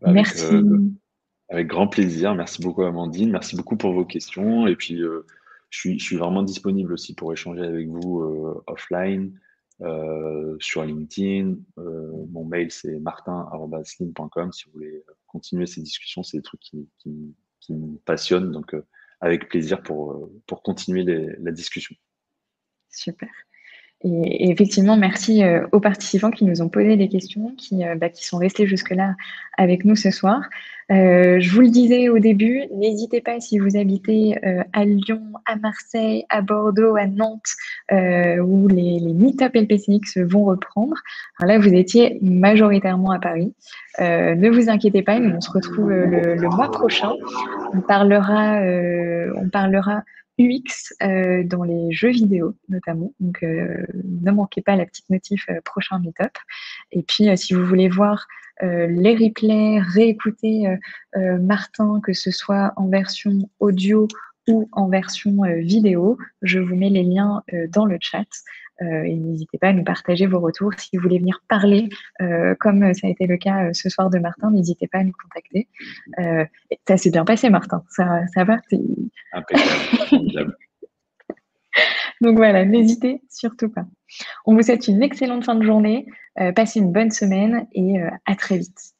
[0.03, 0.45] Avec, merci.
[1.49, 2.35] avec grand plaisir.
[2.35, 3.31] Merci beaucoup, Amandine.
[3.31, 4.67] Merci beaucoup pour vos questions.
[4.67, 5.01] Et puis,
[5.73, 9.39] je suis, vraiment disponible aussi pour échanger avec vous euh, offline,
[9.81, 11.55] euh, sur LinkedIn.
[11.79, 16.21] Euh, mon mail, c'est martin.slim.com si vous voulez continuer ces discussions.
[16.21, 16.87] C'est des trucs qui,
[17.69, 18.51] me passionnent.
[18.51, 18.75] Donc,
[19.19, 21.03] avec plaisir pour, pour continuer
[21.39, 21.95] la discussion.
[22.89, 23.29] Super.
[24.03, 28.09] Et, effectivement, merci euh, aux participants qui nous ont posé des questions, qui, euh, bah,
[28.09, 29.15] qui sont restés jusque-là
[29.57, 30.41] avec nous ce soir.
[30.91, 34.35] Euh, je vous le disais au début, n'hésitez pas si vous habitez
[34.73, 37.53] à Lyon, à Marseille, à Bordeaux, à Nantes,
[37.91, 40.95] où les, les meet-up LPCX vont reprendre.
[41.39, 43.53] Alors là, vous étiez majoritairement à Paris.
[43.99, 47.13] ne vous inquiétez pas, nous on se retrouve le, le mois prochain.
[47.73, 48.59] On parlera,
[49.37, 50.03] on parlera
[50.39, 53.13] UX euh, dans les jeux vidéo notamment.
[53.19, 56.37] Donc euh, ne manquez pas la petite notif euh, prochain meetup.
[56.91, 58.27] Et puis si vous voulez voir
[58.61, 60.67] les replays, réécouter
[61.15, 64.07] Martin, que ce soit en version audio
[64.47, 68.27] ou en version vidéo, je vous mets les liens dans le chat.
[68.81, 70.71] Euh, et n'hésitez pas à nous partager vos retours.
[70.77, 71.89] Si vous voulez venir parler,
[72.21, 75.03] euh, comme ça a été le cas euh, ce soir de Martin, n'hésitez pas à
[75.03, 75.67] nous contacter.
[76.87, 77.83] ça s'est bien passé, Martin.
[77.89, 78.57] Ça, ça va
[79.33, 80.57] Impeccable.
[82.21, 83.85] Donc voilà, n'hésitez surtout pas.
[84.45, 86.05] On vous souhaite une excellente fin de journée.
[86.55, 88.93] passez une bonne semaine et à très vite.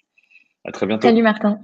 [0.66, 1.08] À très bientôt.
[1.08, 1.60] Salut Martin.